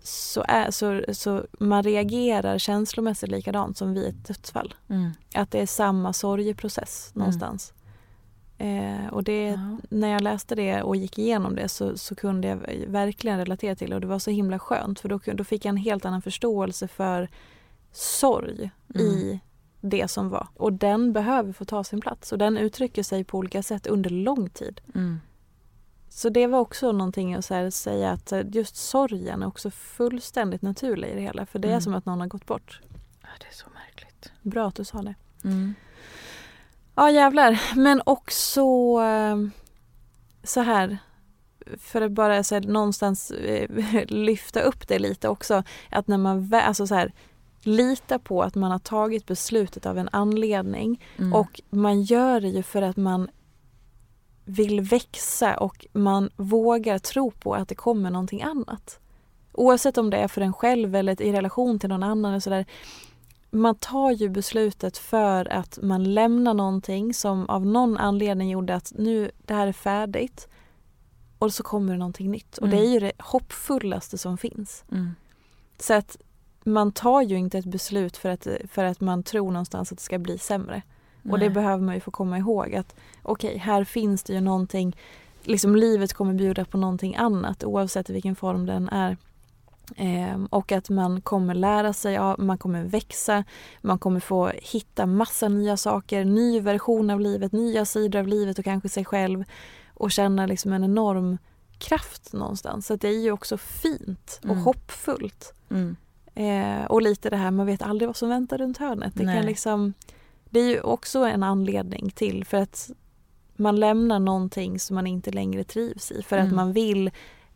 så, 0.02 0.44
är, 0.48 0.70
så, 0.70 1.02
så 1.12 1.44
man 1.58 1.82
reagerar 1.82 2.58
känslomässigt 2.58 3.30
likadant 3.30 3.76
som 3.76 3.94
vid 3.94 4.06
ett 4.08 4.26
dödsfall. 4.28 4.74
Mm. 4.90 5.10
Att 5.34 5.50
det 5.50 5.60
är 5.60 5.66
samma 5.66 6.12
sorgeprocess 6.12 7.10
någonstans. 7.14 7.72
Eh, 8.58 9.06
och 9.12 9.24
det, 9.24 9.46
Ja. 9.46 9.78
när 9.90 10.08
jag 10.08 10.20
läste 10.20 10.54
det 10.54 10.82
och 10.82 10.96
gick 10.96 11.18
igenom 11.18 11.54
det 11.56 11.68
så, 11.68 11.98
så 11.98 12.14
kunde 12.14 12.48
jag 12.48 12.56
verkligen 12.86 13.38
relatera 13.38 13.74
till 13.74 13.90
det 13.90 13.94
och 13.94 14.00
det 14.00 14.06
var 14.06 14.18
så 14.18 14.30
himla 14.30 14.58
skönt 14.58 15.00
för 15.00 15.08
då, 15.08 15.20
då 15.34 15.44
fick 15.44 15.64
jag 15.64 15.70
en 15.70 15.76
helt 15.76 16.04
annan 16.04 16.22
förståelse 16.22 16.88
för 16.88 17.28
sorg 17.92 18.70
i 18.94 19.40
det 19.80 20.08
som 20.08 20.28
var. 20.28 20.48
Och 20.54 20.72
den 20.72 21.12
behöver 21.12 21.52
få 21.52 21.64
ta 21.64 21.84
sin 21.84 22.00
plats 22.00 22.32
och 22.32 22.38
den 22.38 22.56
uttrycker 22.58 23.02
sig 23.02 23.24
på 23.24 23.38
olika 23.38 23.62
sätt 23.62 23.86
under 23.86 24.10
lång 24.10 24.50
tid. 24.50 24.80
Mm. 24.94 25.20
Så 26.08 26.28
det 26.28 26.46
var 26.46 26.58
också 26.58 26.92
någonting 26.92 27.34
att 27.34 27.48
här 27.48 27.70
säga 27.70 28.10
att 28.10 28.32
eh, 28.32 28.42
just 28.52 28.76
sorgen 28.76 29.42
är 29.42 29.46
också 29.46 29.70
fullständigt 29.70 30.62
naturlig 30.62 31.08
i 31.08 31.14
det 31.14 31.20
hela. 31.20 31.46
För 31.46 31.58
det 31.58 31.68
är 31.68 31.72
Mm. 31.72 31.80
som 31.80 31.94
att 31.94 32.06
någon 32.06 32.20
har 32.20 32.26
gått 32.26 32.46
bort. 32.46 32.80
Ja, 33.22 33.28
det 33.40 33.46
är 33.46 33.54
så 33.54 33.66
märkligt. 33.74 34.32
Bra 34.42 34.68
att 34.68 34.74
du 34.74 34.84
sa 34.84 35.02
det. 35.02 35.14
Mm. 35.44 35.74
Ja 36.94 37.10
jävlar. 37.10 37.60
Men 37.76 38.02
också 38.06 38.62
eh, 39.02 39.36
så 40.42 40.60
här. 40.60 40.98
För 41.78 42.02
att 42.02 42.12
bara 42.12 42.42
så 42.44 42.54
här, 42.54 42.62
någonstans 42.62 43.30
eh, 43.30 43.68
lyfta 44.08 44.60
upp 44.60 44.88
det 44.88 44.98
lite 44.98 45.28
också. 45.28 45.62
Att 45.90 46.08
när 46.08 46.18
man 46.18 46.54
alltså 46.54 46.86
så 46.86 46.94
här, 46.94 47.12
lita 47.68 48.18
på 48.18 48.42
att 48.42 48.54
man 48.54 48.70
har 48.70 48.78
tagit 48.78 49.26
beslutet 49.26 49.86
av 49.86 49.98
en 49.98 50.08
anledning. 50.12 51.04
Mm. 51.16 51.32
Och 51.32 51.60
man 51.70 52.02
gör 52.02 52.40
det 52.40 52.48
ju 52.48 52.62
för 52.62 52.82
att 52.82 52.96
man 52.96 53.28
vill 54.44 54.80
växa 54.80 55.56
och 55.56 55.86
man 55.92 56.30
vågar 56.36 56.98
tro 56.98 57.30
på 57.30 57.54
att 57.54 57.68
det 57.68 57.74
kommer 57.74 58.10
någonting 58.10 58.42
annat. 58.42 59.00
Oavsett 59.52 59.98
om 59.98 60.10
det 60.10 60.16
är 60.16 60.28
för 60.28 60.40
en 60.40 60.52
själv 60.52 60.94
eller 60.94 61.22
i 61.22 61.32
relation 61.32 61.78
till 61.78 61.88
någon 61.88 62.02
annan. 62.02 62.34
Och 62.34 62.42
så 62.42 62.50
där, 62.50 62.66
man 63.50 63.74
tar 63.74 64.10
ju 64.10 64.28
beslutet 64.28 64.98
för 64.98 65.52
att 65.52 65.78
man 65.82 66.14
lämnar 66.14 66.54
någonting 66.54 67.14
som 67.14 67.48
av 67.48 67.66
någon 67.66 67.96
anledning 67.96 68.50
gjorde 68.50 68.74
att 68.74 68.92
nu, 68.96 69.30
det 69.46 69.54
här 69.54 69.66
är 69.66 69.72
färdigt. 69.72 70.48
Och 71.38 71.54
så 71.54 71.62
kommer 71.62 71.92
det 71.92 71.98
någonting 71.98 72.30
nytt. 72.30 72.58
Och 72.58 72.66
Mm. 72.66 72.78
det 72.78 72.86
är 72.86 72.90
ju 72.90 73.00
det 73.00 73.12
hoppfullaste 73.18 74.18
som 74.18 74.38
finns. 74.38 74.84
Mm. 74.92 75.10
Så 75.78 75.94
att 75.94 76.16
man 76.64 76.92
tar 76.92 77.22
ju 77.22 77.36
inte 77.36 77.58
ett 77.58 77.64
beslut 77.64 78.16
för 78.16 78.28
att, 78.28 78.46
för 78.70 78.84
att 78.84 79.00
man 79.00 79.22
tror 79.22 79.50
någonstans 79.52 79.92
att 79.92 79.98
det 79.98 80.04
ska 80.04 80.18
bli 80.18 80.38
sämre. 80.38 80.82
Och 81.30 81.38
det 81.38 81.46
Nej. 81.46 81.54
behöver 81.54 81.84
man 81.84 81.94
ju 81.94 82.00
få 82.00 82.10
komma 82.10 82.38
ihåg 82.38 82.74
att 82.74 82.94
okej, 83.22 83.58
här 83.58 83.84
finns 83.84 84.22
det 84.22 84.32
ju 84.32 84.40
någonting, 84.40 84.96
liksom 85.42 85.76
livet 85.76 86.12
kommer 86.12 86.34
bjuda 86.34 86.64
på 86.64 86.78
någonting 86.78 87.16
annat 87.16 87.64
oavsett 87.64 88.10
i 88.10 88.12
vilken 88.12 88.36
form 88.36 88.66
den 88.66 88.88
är. 88.88 89.16
Ehm, 89.96 90.46
och 90.46 90.72
att 90.72 90.90
man 90.90 91.20
kommer 91.20 91.54
lära 91.54 91.92
sig, 91.92 92.14
ja, 92.14 92.36
man 92.38 92.58
kommer 92.58 92.84
växa, 92.84 93.44
man 93.80 93.98
kommer 93.98 94.20
få 94.20 94.52
hitta 94.54 95.06
massa 95.06 95.48
nya 95.48 95.76
saker, 95.76 96.24
ny 96.24 96.60
version 96.60 97.10
av 97.10 97.20
livet, 97.20 97.52
nya 97.52 97.84
sidor 97.84 98.18
av 98.20 98.26
livet 98.28 98.58
och 98.58 98.64
kanske 98.64 98.88
sig 98.88 99.04
själv. 99.04 99.44
och 100.00 100.10
känna 100.10 100.46
liksom 100.46 100.72
en 100.72 100.84
enorm 100.84 101.38
kraft 101.78 102.32
någonstans. 102.32 102.86
Så 102.86 102.96
det 102.96 103.08
är 103.08 103.20
ju 103.22 103.32
också 103.32 103.56
fint 103.56 104.38
och 104.42 104.50
Mm. 104.50 104.62
hoppfullt. 104.62 105.54
Mm. 105.70 105.96
Eh, 106.34 106.84
och 106.84 107.02
lite 107.02 107.30
det 107.30 107.36
här, 107.36 107.50
man 107.50 107.66
vet 107.66 107.82
aldrig 107.82 108.08
vad 108.08 108.16
som 108.16 108.28
väntar 108.28 108.58
runt 108.58 108.78
hörnet. 108.78 109.12
Det, 109.16 109.24
Nej. 109.24 109.36
kan 109.36 109.46
liksom, 109.46 109.94
det 110.50 110.60
är 110.60 110.68
ju 110.68 110.80
också 110.80 111.18
en 111.24 111.42
anledning 111.42 112.10
till 112.10 112.44
för 112.44 112.56
att 112.56 112.90
man 113.56 113.76
lämnar 113.80 114.18
någonting 114.18 114.78
som 114.80 114.94
man 114.94 115.06
inte 115.06 115.30
längre 115.30 115.64
trivs 115.64 116.12
i. 116.12 116.22
För 116.22 116.36
att 116.38 116.44
Mm. 116.44 116.56
man 116.56 116.72
vill 116.72 117.10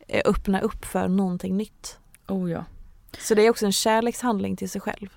eh, 0.07 0.21
öppna 0.25 0.59
upp 0.61 0.85
för 0.85 1.07
någonting 1.07 1.57
nytt. 1.57 1.97
Oh 2.27 2.51
ja. 2.51 2.65
Så 3.19 3.35
det 3.35 3.41
är 3.45 3.49
också 3.49 3.65
en 3.65 3.71
kärlekshandling 3.71 4.55
till 4.55 4.69
sig 4.69 4.81
själv. 4.81 5.09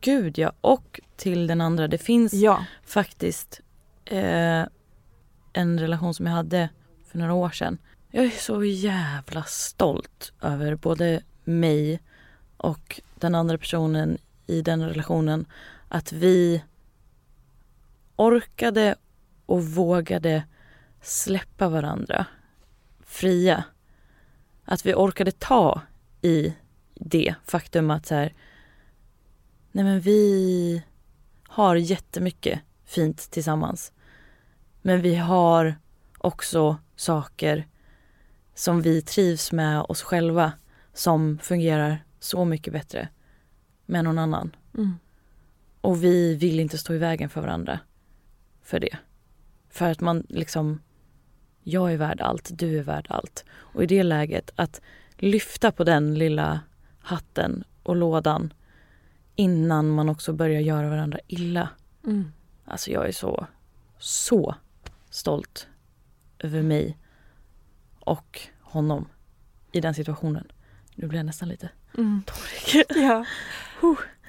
Gud 0.00 0.38
ja. 0.38 0.52
Och 0.60 1.00
till 1.16 1.46
den 1.46 1.60
andra. 1.60 1.88
Det 1.88 1.98
finns 1.98 2.32
Ja. 2.32 2.64
faktiskt 2.86 3.60
eh, 4.04 4.62
en 5.52 5.80
relation 5.80 6.14
som 6.14 6.26
jag 6.26 6.32
hade 6.32 6.68
för 7.06 7.18
några 7.18 7.34
år 7.34 7.50
sedan. 7.50 7.78
Jag 8.10 8.24
är 8.24 8.30
så 8.30 8.64
jävla 8.64 9.42
stolt 9.42 10.32
över 10.42 10.74
både 10.74 11.22
mig 11.44 12.00
och 12.58 13.00
den 13.14 13.34
andra 13.34 13.58
personen 13.58 14.18
i 14.46 14.62
den 14.62 14.88
relationen. 14.88 15.46
Att 15.88 16.12
vi 16.12 16.62
orkade 18.16 18.94
och 19.46 19.64
vågade 19.64 20.44
släppa 21.02 21.68
varandra 21.68 22.26
fria. 23.04 23.64
Att 24.64 24.86
vi 24.86 24.94
orkade 24.94 25.30
ta 25.30 25.80
i 26.22 26.54
det 26.94 27.34
faktum 27.44 27.90
att 27.90 28.06
så 28.06 28.14
här, 28.14 28.34
nej 29.72 29.84
men 29.84 30.00
vi 30.00 30.82
har 31.48 31.76
jättemycket 31.76 32.60
fint 32.84 33.30
tillsammans. 33.30 33.92
Men 34.82 35.02
vi 35.02 35.14
har 35.14 35.74
också 36.18 36.76
saker 36.96 37.66
som 38.54 38.82
vi 38.82 39.02
trivs 39.02 39.52
med 39.52 39.80
oss 39.80 40.02
själva 40.02 40.52
som 40.92 41.38
fungerar 41.42 42.04
så 42.20 42.44
mycket 42.44 42.72
bättre 42.72 43.08
med 43.86 44.04
någon 44.04 44.18
annan. 44.18 44.56
Mm. 44.74 44.98
Och 45.80 46.04
vi 46.04 46.34
vill 46.34 46.60
inte 46.60 46.78
stå 46.78 46.94
i 46.94 46.98
vägen 46.98 47.30
för 47.30 47.40
varandra 47.40 47.80
för 48.62 48.80
det. 48.80 48.98
För 49.70 49.90
att 49.90 50.00
man 50.00 50.26
liksom, 50.28 50.82
jag 51.62 51.92
är 51.92 51.96
värd 51.96 52.20
allt, 52.20 52.50
du 52.58 52.78
är 52.78 52.82
värd 52.82 53.06
allt. 53.10 53.44
Och 53.50 53.82
i 53.82 53.86
det 53.86 54.02
läget 54.02 54.50
att 54.56 54.80
lyfta 55.16 55.72
på 55.72 55.84
den 55.84 56.14
lilla 56.14 56.60
hatten 57.00 57.64
och 57.82 57.96
lådan 57.96 58.52
innan 59.36 59.90
man 59.90 60.08
också 60.08 60.32
börjar 60.32 60.60
göra 60.60 60.88
varandra 60.88 61.18
illa. 61.26 61.68
Mm. 62.04 62.32
Alltså 62.64 62.90
jag 62.90 63.08
är 63.08 63.12
så, 63.12 63.46
så 63.98 64.54
stolt 65.10 65.68
över 66.38 66.62
mig 66.62 66.98
och 68.00 68.40
honom 68.60 69.08
i 69.72 69.80
den 69.80 69.94
situationen. 69.94 70.52
Nu 70.94 71.06
blir 71.06 71.18
jag 71.18 71.26
nästan 71.26 71.48
lite 71.48 71.70
Mm. 71.98 72.22
tårig. 72.26 72.84
Ja. 72.88 73.24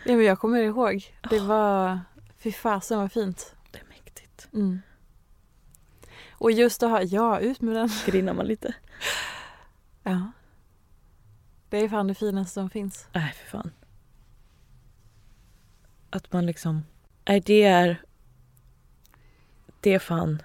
ja 0.04 0.16
men 0.16 0.24
jag 0.26 0.40
kommer 0.40 0.60
ihåg. 0.60 1.16
Det 1.30 1.40
var, 1.40 2.00
fy 2.38 2.52
fasen 2.52 3.00
vad 3.00 3.12
fint. 3.12 3.56
Det 3.72 3.80
är 3.80 3.86
mäktigt. 3.86 4.48
Mm. 4.54 4.82
Och 6.32 6.52
just 6.52 6.84
att 6.84 6.90
ha, 6.90 7.02
ja 7.02 7.40
ut 7.40 7.62
med 7.62 7.76
den. 7.76 7.90
Grinar 8.06 8.34
man 8.34 8.46
lite? 8.46 8.76
Ja. 10.04 10.32
Det 11.70 11.78
är 11.78 11.90
fan 11.90 12.08
det 12.08 12.16
finaste 12.16 12.54
som 12.54 12.70
finns. 12.70 13.08
Nej, 13.12 13.34
för 13.34 13.46
fan. 13.46 13.72
Att 16.10 16.34
man 16.34 16.46
liksom... 16.46 16.86
Nej, 17.28 17.42
det 17.42 17.64
är... 17.64 18.02
Det 19.80 19.94
är 19.94 20.00
fan... 20.00 20.42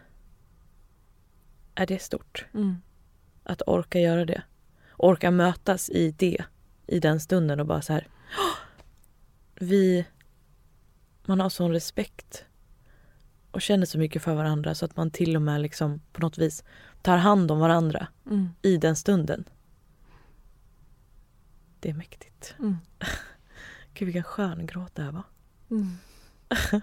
Är 1.75 1.87
det 1.87 2.03
stort? 2.03 2.47
Mm. 2.55 2.77
Att 3.43 3.63
orka 3.67 4.01
göra 4.01 4.25
det. 4.25 4.43
Orka 4.97 5.31
mötas 5.31 5.91
i 5.91 6.11
det. 6.11 6.45
I 6.87 7.01
den 7.01 7.21
stunden 7.21 7.61
och 7.61 7.67
bara 7.67 7.83
så 7.83 7.93
här... 7.93 8.09
Vi... 9.55 10.07
Man 11.27 11.41
har 11.41 11.49
sån 11.49 11.73
respekt. 11.73 12.45
Och 13.51 13.63
känner 13.63 13.87
så 13.87 13.99
mycket 13.99 14.23
för 14.23 14.35
varandra 14.35 14.75
så 14.75 14.85
att 14.85 14.97
man 14.97 15.11
till 15.11 15.37
och 15.37 15.43
med 15.43 15.61
liksom 15.61 16.01
på 16.13 16.21
något 16.21 16.39
vis 16.39 16.65
tar 17.03 17.17
hand 17.17 17.51
om 17.51 17.59
varandra 17.59 18.07
Mm. 18.27 18.49
i 18.63 18.77
den 18.77 18.97
stunden. 18.97 19.45
Det 21.81 21.91
är 21.91 21.95
mäktigt. 21.95 22.55
Mm. 22.59 22.77
Gud 23.95 24.07
vilken 24.07 24.25
skön 24.25 24.67
gråt 24.67 24.95
det 24.95 25.03
här 25.03 25.13
var. 25.13 25.23
Mm. 25.71 25.97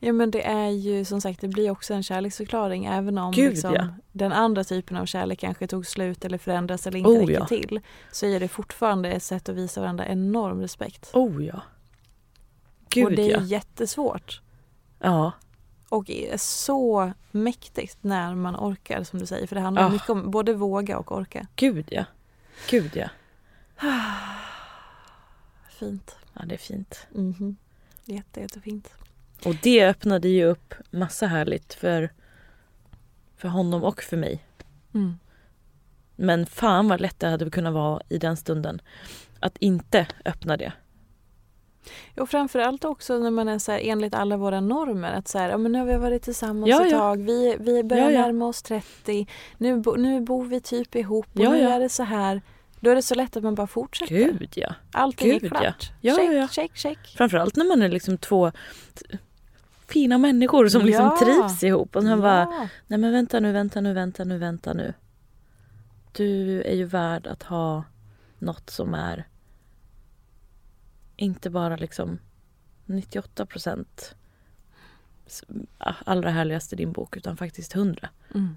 Ja 0.00 0.12
men 0.12 0.30
det 0.30 0.46
är 0.46 0.68
ju 0.68 1.04
som 1.04 1.20
sagt 1.20 1.40
det 1.40 1.48
blir 1.48 1.70
också 1.70 1.94
en 1.94 2.02
kärleksförklaring 2.02 2.84
även 2.84 3.18
om 3.18 3.32
Gud, 3.32 3.50
liksom, 3.50 3.74
ja. 3.74 3.88
den 4.12 4.32
andra 4.32 4.64
typen 4.64 4.96
av 4.96 5.06
kärlek 5.06 5.38
kanske 5.40 5.66
tog 5.66 5.86
slut 5.86 6.24
eller 6.24 6.38
förändras 6.38 6.86
eller 6.86 6.98
inte 6.98 7.10
Oh, 7.10 7.20
räcker 7.20 7.32
ja. 7.32 7.46
till. 7.46 7.80
Så 8.12 8.26
är 8.26 8.40
det 8.40 8.48
fortfarande 8.48 9.10
ett 9.10 9.22
sätt 9.22 9.48
att 9.48 9.56
visa 9.56 9.80
varandra 9.80 10.06
enorm 10.06 10.60
respekt. 10.60 11.10
Oh 11.14 11.44
ja. 11.44 11.62
Gud 12.88 13.04
och 13.04 13.12
det 13.12 13.32
är 13.32 13.40
ja. 13.40 13.42
jättesvårt. 13.42 14.40
Ja. 14.98 15.32
Och 15.88 16.10
är 16.10 16.36
så 16.36 17.12
mäktigt 17.30 17.98
när 18.00 18.34
man 18.34 18.56
orkar 18.56 19.04
som 19.04 19.18
du 19.18 19.26
säger. 19.26 19.46
För 19.46 19.54
det 19.56 19.60
handlar 19.62 19.82
Ah. 19.82 19.88
mycket 19.88 20.10
om 20.10 20.30
både 20.30 20.54
våga 20.54 20.98
och 20.98 21.12
orka. 21.12 21.46
Gud 21.56 21.86
ja. 21.90 22.04
Gud 22.70 22.90
ja. 22.96 23.08
Fint. 25.70 26.16
Ja 26.32 26.42
det 26.46 26.54
är 26.54 26.58
fint. 26.58 27.06
Mhm. 27.10 27.56
Jätte, 28.04 28.40
jättefint. 28.40 28.90
Och 29.44 29.54
det 29.62 29.86
öppnade 29.86 30.28
ju 30.28 30.44
upp 30.44 30.74
massa 30.90 31.26
härligt 31.26 31.74
för, 31.74 32.10
för 33.36 33.48
honom 33.48 33.84
och 33.84 34.02
för 34.02 34.16
mig. 34.16 34.44
Mm. 34.94 35.18
Men 36.16 36.46
fan 36.46 36.88
vad 36.88 37.00
lätt 37.00 37.20
det 37.20 37.28
hade 37.28 37.50
kunnat 37.50 37.74
vara 37.74 38.02
i 38.08 38.18
den 38.18 38.36
stunden. 38.36 38.80
Att 39.40 39.56
inte 39.58 40.06
öppna 40.24 40.56
det. 40.56 40.72
Och 42.16 42.30
framförallt 42.30 42.84
också 42.84 43.18
när 43.18 43.30
man 43.30 43.48
är 43.48 43.58
så 43.58 43.72
här 43.72 43.80
enligt 43.82 44.14
alla 44.14 44.36
våra 44.36 44.60
normer. 44.60 45.12
Att 45.12 45.28
så 45.28 45.38
här, 45.38 45.48
ja, 45.48 45.58
men 45.58 45.72
nu 45.72 45.78
har 45.78 45.86
vi 45.86 45.96
varit 45.96 46.22
tillsammans 46.22 46.68
Ja, 46.70 46.86
ett 46.86 46.92
ja. 46.92 46.98
tag. 46.98 47.22
Vi, 47.22 47.56
vi 47.60 47.82
börjar 47.82 48.10
Ja, 48.10 48.20
närma 48.22 48.46
oss 48.46 48.62
30. 48.62 49.26
Nu, 49.58 49.76
bo, 49.76 49.94
nu 49.94 50.20
bor 50.20 50.44
vi 50.44 50.60
typ 50.60 50.94
ihop 50.96 51.26
och 51.32 51.38
nu 51.38 51.60
är 51.60 51.80
det 51.80 51.88
så 51.88 52.02
här. 52.02 52.42
Då 52.80 52.90
är 52.90 52.94
det 52.94 53.02
så 53.02 53.14
lätt 53.14 53.36
att 53.36 53.42
man 53.42 53.54
bara 53.54 53.66
fortsätter. 53.66 54.14
Gud 54.14 54.52
ja. 54.56 54.74
Allting 54.92 55.30
är 55.30 55.40
Gud, 55.40 55.50
klart. 55.50 55.92
ja. 56.00 56.12
Ja, 56.12 56.16
check, 56.16 56.32
ja, 56.32 56.48
check, 56.48 56.76
check. 56.76 57.14
Framförallt 57.16 57.56
när 57.56 57.64
man 57.64 57.82
är 57.82 57.88
liksom 57.88 58.18
två 58.18 58.52
fina 59.88 60.18
människor 60.18 60.68
som 60.68 60.82
liksom 60.84 61.04
Ja. 61.04 61.18
trivs 61.24 61.62
ihop. 61.62 61.96
Och 61.96 62.02
sen 62.02 62.20
bara, 62.20 62.40
Ja. 62.40 62.68
nej 62.86 62.98
men 62.98 63.12
vänta 63.12 63.40
nu, 63.40 63.52
vänta 63.52 63.80
nu, 63.80 63.92
vänta 63.92 64.24
nu, 64.24 64.38
vänta 64.38 64.72
nu. 64.72 64.94
Du 66.12 66.62
är 66.62 66.74
ju 66.74 66.84
värd 66.84 67.26
att 67.26 67.42
ha 67.42 67.84
något 68.38 68.70
som 68.70 68.94
är 68.94 69.28
inte 71.16 71.50
bara 71.50 71.76
liksom 71.76 72.18
98 72.86 73.46
procent 73.46 74.14
allra 75.78 76.30
härligast 76.30 76.72
i 76.72 76.76
din 76.76 76.92
bok 76.92 77.16
utan 77.16 77.36
faktiskt 77.36 77.74
100. 77.74 78.08
Mm. 78.34 78.56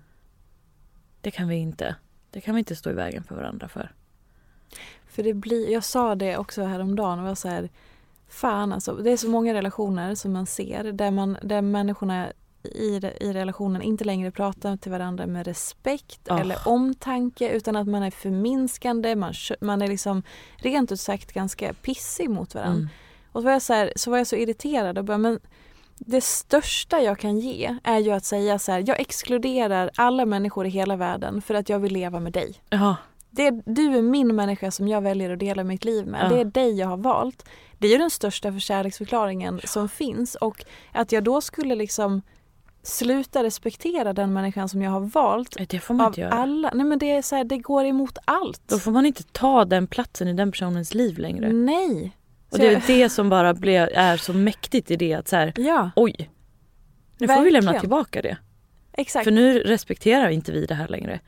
Det 1.22 1.32
kan 1.32 1.48
vi 1.48 1.56
inte, 1.56 1.96
det 2.32 2.42
kan 2.42 2.56
vi 2.56 2.60
inte 2.60 2.76
stå 2.76 2.90
i 2.90 2.94
vägen 2.94 3.24
för 3.24 3.36
varandra 3.36 3.68
för. 3.68 3.92
För 5.08 5.24
det 5.24 5.34
blir, 5.34 5.70
jag 5.74 5.84
sa 5.84 6.16
det 6.16 6.38
också 6.38 6.64
häromdagen 6.64 7.20
och 7.20 7.26
var 7.26 7.36
så 7.36 7.48
här, 7.48 7.70
fan 8.30 8.74
alltså, 8.74 8.94
det 8.94 9.12
är 9.12 9.18
så 9.18 9.30
många 9.30 9.54
relationer 9.54 10.16
som 10.16 10.34
man 10.34 10.46
ser 10.46 10.84
där, 10.84 11.12
man, 11.12 11.38
där 11.42 11.62
människorna 11.62 12.28
i, 12.64 13.02
i 13.20 13.34
relationen 13.34 13.82
inte 13.82 14.04
längre 14.04 14.32
pratar 14.32 14.78
till 14.78 14.92
varandra 14.92 15.28
med 15.28 15.48
respekt 15.48 16.20
Ah. 16.30 16.40
eller 16.40 16.58
omtanke 16.66 17.50
utan 17.50 17.76
att 17.76 17.88
man 17.88 18.04
är 18.04 18.12
förminskande, 18.12 19.16
man, 19.16 19.34
man 19.62 19.82
är 19.82 19.88
liksom 19.88 20.24
rent 20.58 20.92
ut 20.92 21.00
sagt 21.00 21.34
ganska 21.34 21.74
pissig 21.74 22.30
mot 22.30 22.56
varandra. 22.56 22.78
Mm. 22.78 22.90
Och 23.32 23.42
så 23.42 23.46
var, 23.46 23.52
jag 23.52 23.62
så, 23.62 23.74
här, 23.74 23.94
så 23.96 24.12
var 24.12 24.18
jag 24.18 24.28
så 24.28 24.36
irriterad 24.36 24.98
och 24.98 25.06
bara, 25.06 25.18
men 25.18 25.40
det 25.98 26.24
största 26.24 27.02
jag 27.02 27.20
kan 27.20 27.40
ge 27.40 27.78
är 27.84 28.00
ju 28.00 28.12
att 28.12 28.26
säga 28.26 28.60
så 28.60 28.72
här, 28.72 28.84
jag 28.88 29.00
exkluderar 29.00 29.92
alla 29.96 30.26
människor 30.26 30.66
i 30.66 30.70
hela 30.70 30.96
världen 30.96 31.42
för 31.42 31.54
att 31.54 31.70
jag 31.70 31.80
vill 31.80 31.94
leva 31.94 32.20
med 32.20 32.34
dig. 32.34 32.56
Ja, 32.70 32.96
Det 33.32 33.48
är, 33.48 33.62
du 33.66 33.98
är 33.98 34.02
min 34.02 34.36
människa 34.36 34.72
som 34.72 34.88
jag 34.88 35.02
väljer 35.02 35.34
att 35.34 35.40
dela 35.40 35.64
mitt 35.64 35.84
liv 35.86 36.08
med. 36.08 36.26
Ja. 36.26 36.30
Det 36.36 36.42
är 36.42 36.46
dig 36.46 36.80
jag 36.80 36.88
har 36.88 36.98
valt. 36.98 37.46
Det 37.78 37.88
är 37.88 37.92
ju 37.92 37.98
den 37.98 38.10
största 38.10 38.52
för 38.52 38.60
kärleksförklaringen 38.60 39.62
som 39.64 39.90
finns. 39.90 40.36
Och 40.36 40.66
att 40.94 41.12
jag 41.12 41.24
då 41.24 41.42
skulle 41.42 41.76
liksom 41.76 42.22
sluta 42.84 43.44
respektera 43.44 44.14
den 44.14 44.34
människan 44.34 44.70
som 44.70 44.82
jag 44.82 44.92
har 44.92 45.00
valt 45.00 45.58
det 45.70 45.80
får 45.80 45.94
man 45.94 46.06
av 46.06 46.12
inte 46.12 46.22
göra. 46.22 46.32
alla. 46.34 46.72
Nej 46.74 46.86
men 46.86 47.00
det 47.00 47.12
är 47.12 47.22
så 47.22 47.36
här, 47.36 47.44
det 47.44 47.58
går 47.58 47.86
emot 47.86 48.18
allt. 48.26 48.62
Då 48.68 48.80
får 48.80 48.92
man 48.92 49.06
inte 49.06 49.24
ta 49.24 49.66
den 49.66 49.88
platsen 49.88 50.28
i 50.28 50.34
den 50.34 50.52
personens 50.52 50.94
liv 50.94 51.18
längre. 51.18 51.54
Nej. 51.54 52.16
Och 52.50 52.56
Så 52.56 52.62
det 52.62 52.68
är 52.68 52.72
jag- 52.72 52.82
det 52.88 53.10
som 53.10 53.30
bara 53.30 53.54
blir, 53.54 53.82
är 53.94 54.18
så 54.18 54.34
mäktigt 54.34 54.92
i 54.92 54.96
det 54.96 55.14
att 55.14 55.28
så 55.28 55.36
här, 55.36 55.54
Ja, 55.58 55.92
oj. 55.96 56.30
Nu 57.18 57.28
får 57.28 57.42
vi 57.42 57.52
lämna 57.52 57.72
Verkligen. 57.72 57.80
tillbaka 57.82 58.22
det. 58.22 58.38
exakt. 58.94 59.24
För 59.24 59.32
nu 59.32 59.60
respekterar 59.60 60.30
inte 60.30 60.52
vi 60.52 60.66
det 60.66 60.76
här 60.76 60.88
längre. 60.88 61.20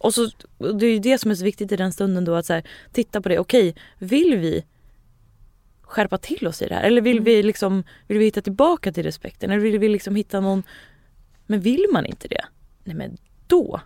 Och, 0.00 0.14
så, 0.14 0.30
det 0.58 0.86
är 0.86 0.92
ju 0.92 0.98
det 0.98 1.18
som 1.18 1.30
är 1.30 1.34
så 1.34 1.44
viktigt 1.44 1.72
i 1.72 1.76
den 1.76 1.92
stunden 1.92 2.24
då 2.24 2.34
att 2.34 2.46
så 2.46 2.52
här, 2.52 2.62
titta 2.92 3.20
på 3.20 3.28
det. 3.28 3.38
Okej, 3.38 3.74
vill 3.98 4.36
vi 4.38 4.64
skärpa 5.82 6.18
till 6.18 6.46
oss 6.46 6.62
i 6.62 6.66
det 6.68 6.74
här? 6.74 6.82
Eller 6.82 7.00
vill 7.02 7.16
Mm. 7.16 7.24
vi 7.24 7.42
liksom 7.42 7.84
vill 8.06 8.18
vi 8.18 8.24
hitta 8.24 8.40
tillbaka 8.42 8.92
till 8.92 9.02
respekten? 9.02 9.50
Eller 9.50 9.60
vill 9.62 9.78
vi 9.78 9.88
liksom 9.88 10.16
hitta 10.16 10.40
någon... 10.40 10.62
Men 11.46 11.60
vill 11.60 11.86
man 11.92 12.06
inte 12.06 12.28
det? 12.28 12.44
Nej 12.84 12.96
men 12.96 13.16
då, 13.46 13.80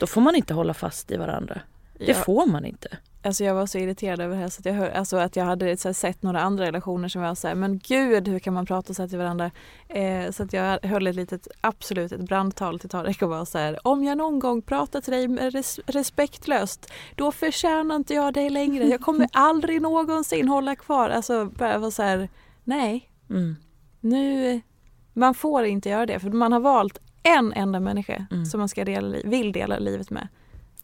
då 0.00 0.06
får 0.06 0.20
man 0.20 0.34
inte 0.34 0.54
hålla 0.54 0.74
fast 0.74 1.10
i 1.10 1.16
varandra. 1.16 1.60
Det 1.98 2.08
Ja. 2.08 2.14
får 2.14 2.46
man 2.46 2.64
inte. 2.64 2.88
Alltså 3.28 3.44
jag 3.44 3.54
var 3.54 3.66
så 3.66 3.78
irriterad 3.78 4.20
över 4.20 4.34
det 4.36 4.40
här 4.42 4.48
så 4.48 4.60
att 4.60 4.66
jag, 4.66 4.72
hör, 4.72 4.90
alltså 4.90 5.16
att 5.16 5.36
jag 5.36 5.44
hade 5.44 5.66
här, 5.66 5.92
sett 5.92 6.22
några 6.22 6.40
andra 6.40 6.64
relationer 6.66 7.08
som 7.08 7.22
var 7.22 7.34
så 7.34 7.48
här, 7.48 7.54
men 7.54 7.78
gud 7.78 8.28
hur 8.28 8.38
kan 8.38 8.54
man 8.54 8.66
prata 8.66 8.94
så 8.94 9.02
här 9.02 9.08
till 9.08 9.18
varandra? 9.18 9.50
Eh, 9.88 10.30
så 10.30 10.42
att 10.42 10.52
jag 10.52 10.78
höll 10.84 11.06
ett 11.06 11.14
litet, 11.14 11.48
absolut 11.60 12.12
ett 12.12 12.20
brandtal 12.20 12.78
till 12.78 12.88
Tarek 12.88 13.22
och 13.22 13.28
var 13.28 13.44
så 13.44 13.58
här, 13.58 13.78
om 13.88 14.04
jag 14.04 14.18
någon 14.18 14.38
gång 14.38 14.62
pratar 14.62 15.00
till 15.00 15.12
dig 15.12 15.50
res, 15.50 15.80
respektlöst, 15.86 16.92
då 17.14 17.32
förtjänar 17.32 17.96
inte 17.96 18.14
jag 18.14 18.34
dig 18.34 18.50
längre. 18.50 18.84
Jag 18.84 19.00
kommer 19.00 19.28
aldrig 19.32 19.82
någonsin 19.82 20.48
hålla 20.48 20.76
kvar. 20.76 21.10
Alltså 21.10 21.44
bara 21.44 21.90
så 21.90 22.02
här, 22.02 22.28
nej, 22.64 23.10
Mm. 23.30 23.56
nu, 24.00 24.60
man 25.12 25.34
får 25.34 25.64
inte 25.64 25.88
göra 25.88 26.06
det 26.06 26.18
för 26.20 26.30
man 26.30 26.52
har 26.52 26.60
valt 26.60 26.98
en 27.22 27.52
enda 27.52 27.80
människa 27.80 28.26
Mm. 28.30 28.46
som 28.46 28.58
man 28.60 28.68
ska 28.68 28.84
dela, 28.84 29.16
vill 29.24 29.52
dela 29.52 29.78
livet 29.78 30.10
med. 30.10 30.28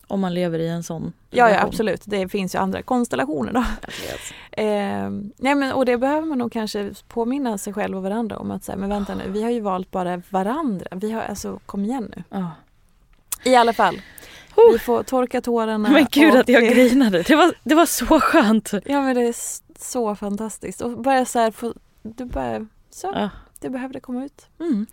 Om 0.09 0.21
man 0.21 0.35
lever 0.35 0.59
i 0.59 0.69
en 0.69 0.83
sån 0.83 1.13
Ja, 1.31 1.51
ja 1.51 1.61
absolut, 1.63 2.03
det 2.05 2.29
finns 2.29 2.55
ju 2.55 2.59
andra 2.59 2.83
konstellationer 2.83 3.53
då. 3.53 3.65
Eh, 4.63 5.11
nej 5.37 5.55
men, 5.55 5.73
och 5.73 5.85
det 5.87 5.99
behöver 5.99 6.27
man 6.27 6.39
nog 6.39 6.53
kanske 6.53 6.91
påminna 7.09 7.59
sig 7.59 7.73
själv 7.73 7.97
och 7.97 8.03
varandra 8.03 8.39
om 8.39 8.51
att 8.51 8.65
säga, 8.65 8.77
men 8.77 8.89
vänta 8.89 9.15
nu, 9.15 9.25
vi 9.29 9.43
har 9.43 9.51
ju 9.51 9.61
valt 9.61 9.91
bara 9.91 10.23
varandra. 10.31 10.87
Vi 10.91 11.13
har, 11.13 11.23
alltså 11.23 11.61
kom 11.67 11.85
igen 11.85 12.13
nu. 12.17 12.23
Ja. 12.31 12.51
I 13.45 13.55
alla 13.57 13.73
fall, 13.73 14.01
Oh. 14.57 14.73
vi 14.73 14.79
får 14.79 15.03
torka 15.03 15.41
tårarna. 15.41 15.89
Men 15.91 16.07
gud 16.11 16.35
att 16.37 16.49
jag 16.49 16.63
grinade. 16.63 17.23
Det 17.23 17.37
var, 17.37 17.55
det 17.65 17.75
var 17.75 17.87
så 17.87 18.21
skönt. 18.21 18.73
Ja 18.85 19.01
men 19.01 19.15
det 19.17 19.23
är 19.23 19.35
så 19.79 20.15
fantastiskt. 20.15 20.81
Och 20.81 20.91
bara 21.03 21.25
så 21.25 21.39
här, 21.39 21.51
få, 21.51 21.75
du 22.03 22.25
bara, 22.25 22.67
så, 22.91 23.13
Ja. 23.15 23.31
det 23.61 23.71
behövde 23.71 24.01
komma 24.01 24.25
ut. 24.25 24.47
Mm. 24.61 24.87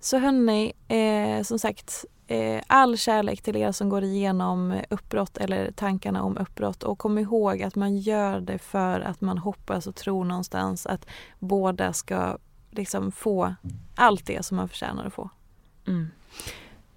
Så 0.00 0.18
hörni, 0.18 0.72
eh, 0.88 1.42
som 1.42 1.58
sagt, 1.58 2.04
eh, 2.32 2.62
all 2.66 2.96
kärlek 2.96 3.42
till 3.42 3.56
er 3.56 3.72
som 3.72 3.88
går 3.88 4.04
igenom 4.04 4.80
uppbrott 4.90 5.38
eller 5.38 5.70
tankarna 5.72 6.22
om 6.22 6.38
uppbrott. 6.38 6.82
Och 6.82 6.98
kom 6.98 7.18
ihåg 7.18 7.62
att 7.62 7.74
man 7.74 7.98
gör 7.98 8.40
det 8.40 8.58
för 8.58 9.00
att 9.00 9.20
man 9.20 9.38
hoppas 9.38 9.86
och 9.86 9.94
tror 9.94 10.24
någonstans 10.24 10.86
att 10.86 11.06
båda 11.38 11.92
ska 11.92 12.38
liksom 12.70 13.12
få 13.12 13.54
allt 13.94 14.26
det 14.26 14.44
som 14.44 14.56
man 14.56 14.68
förtjänar 14.68 15.04
att 15.04 15.14
få. 15.14 15.30
Mm. 15.86 16.10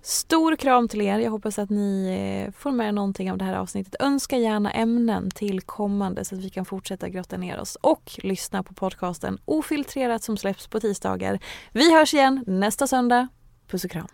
Stor 0.02 0.56
kram 0.56 0.88
till 0.88 1.02
er. 1.02 1.20
Jag 1.20 1.32
hoppas 1.32 1.60
att 1.60 1.70
ni 1.70 2.08
eh, 2.48 2.54
får 2.54 2.72
med 2.72 2.88
er 2.88 2.92
någonting 2.92 3.32
av 3.32 3.38
det 3.38 3.46
här 3.46 3.56
avsnittet. 3.56 3.96
Önska 4.00 4.38
gärna 4.38 4.72
ämnen 4.72 5.32
till 5.32 5.62
kommande 5.62 6.26
så 6.26 6.36
att 6.36 6.42
vi 6.42 6.50
kan 6.50 6.66
fortsätta 6.66 7.10
grotta 7.10 7.38
ner 7.38 7.60
oss 7.60 7.76
och 7.76 8.12
lyssna 8.24 8.64
på 8.64 8.74
podcasten 8.74 9.38
Ofiltrerat 9.46 10.24
som 10.24 10.38
släpps 10.38 10.68
på 10.68 10.80
tisdagar. 10.80 11.40
Vi 11.72 11.94
hörs 11.94 12.14
igen 12.14 12.44
nästa 12.48 12.88
söndag. 12.88 13.28
Puss 13.68 13.86
och 13.86 13.92
kram. 13.92 14.08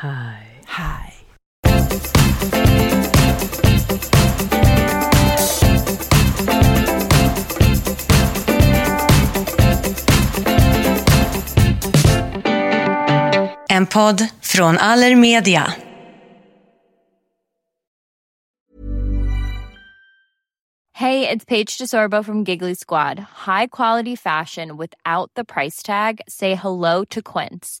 Hej. 0.00 0.62
Hej. 0.66 1.12
En 13.68 13.86
podd 13.86 14.28
från 14.42 14.78
Allermedia. 14.78 15.72
Hey, 20.92 21.28
it's 21.28 21.44
Paige 21.44 21.78
DeSorbo 21.78 22.24
from 22.24 22.44
Giggly 22.44 22.74
Squad. 22.74 23.18
High 23.18 23.66
quality 23.66 24.16
fashion 24.16 24.76
without 24.76 25.30
the 25.34 25.44
price 25.44 25.82
tag. 25.82 26.20
Say 26.28 26.54
hello 26.54 27.04
to 27.10 27.22
Quince. 27.22 27.80